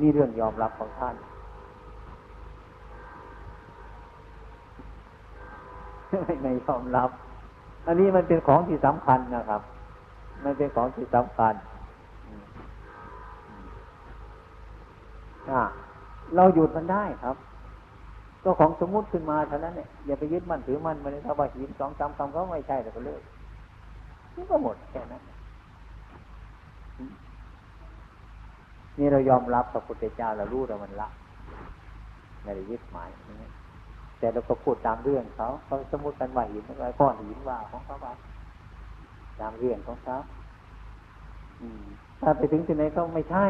[0.00, 1.14] นี่เรื่องยอมรับของท่าน
[6.42, 7.10] ไม่ยอมรับ
[7.86, 9.62] อันนี้มันเป็นของที่สำคัญนะครับ
[10.44, 11.54] มันเป็นของที่สำคัญ
[16.36, 17.36] เราหยุดมันได้ครับ
[18.42, 23.20] ก็ของสมมุติขึ้นมาเท่านั้นเนี่ยอย่าไปยึดมั่นถือมั่นมันถ้าว่าหินสองสามคำก็ไม่ใช่แต่ก็เลย
[24.36, 25.22] นี่ก็หมดแค่นั้น
[28.98, 31.08] นี่เรายอมรับพระพุทธเจ้าเรารู้เรามันละ
[32.42, 33.08] ไม่ได้ยึดหมาย
[34.18, 38.12] แต่เราก็พูดตามเรื่องเขาเขาสมมติกันว่าหินอะไรก้อนหินว่าของเขาว่า
[39.40, 40.16] ตามเรื่องของเขา
[42.20, 43.44] ถ้าไปถึงที่ไหนก็ไม่ใช่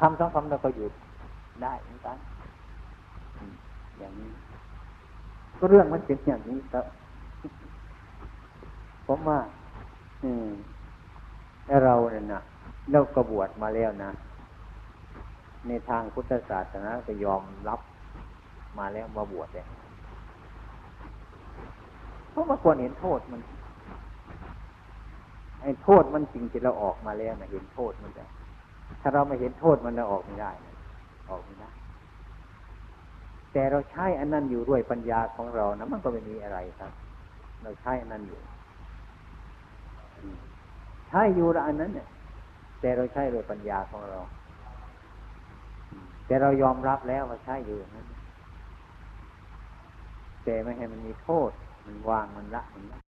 [0.00, 0.92] ทำสองคำเราก็หยุด
[1.62, 2.16] ได้เหมือนกัน
[3.98, 4.30] อย่างนี้
[5.58, 6.84] ก็เรื่องมันเป็นอย่างนี้ครับ
[9.06, 9.38] ผมว่า
[10.22, 10.48] อืม
[11.84, 12.42] เราเนี่ยนะ
[12.92, 14.10] เรากระบวดมาแล้วนะ
[15.68, 17.80] ในทางพุทธศาสนาก็ยอมรับ
[18.78, 19.66] มาแล้วมาบวชเนี่ย
[22.30, 23.40] เพราะว่าควรเห็นโทษมัน
[25.62, 28.24] ไอ้โทษมันจริงที่เราออกมาแล้วนะเห็นโทษมันจะ
[29.00, 30.74] ถ้าเราไม่เห็นโทษมันเราออกไม่ได้นะ
[31.30, 31.70] ออกไม่ได้
[33.54, 36.92] แต่เราใช้อันนั้นอยู่ด้วยปัญญาของเรานะมันก็ไม่มีอะไรครับ
[37.62, 38.38] เราใช้อันนั้นอยู่
[41.08, 42.08] ใช้อยู่ละอันนั้นเนี่ย
[42.80, 44.18] แต่เราใช้ด้วยปัญญาของเรา
[46.26, 48.06] แต่เรายอมรับแล้วว่าใช้อยู่นั้น
[50.44, 51.50] แต่ไม่ให้มันมีโทษ
[51.86, 53.00] มันวางมันละมันละ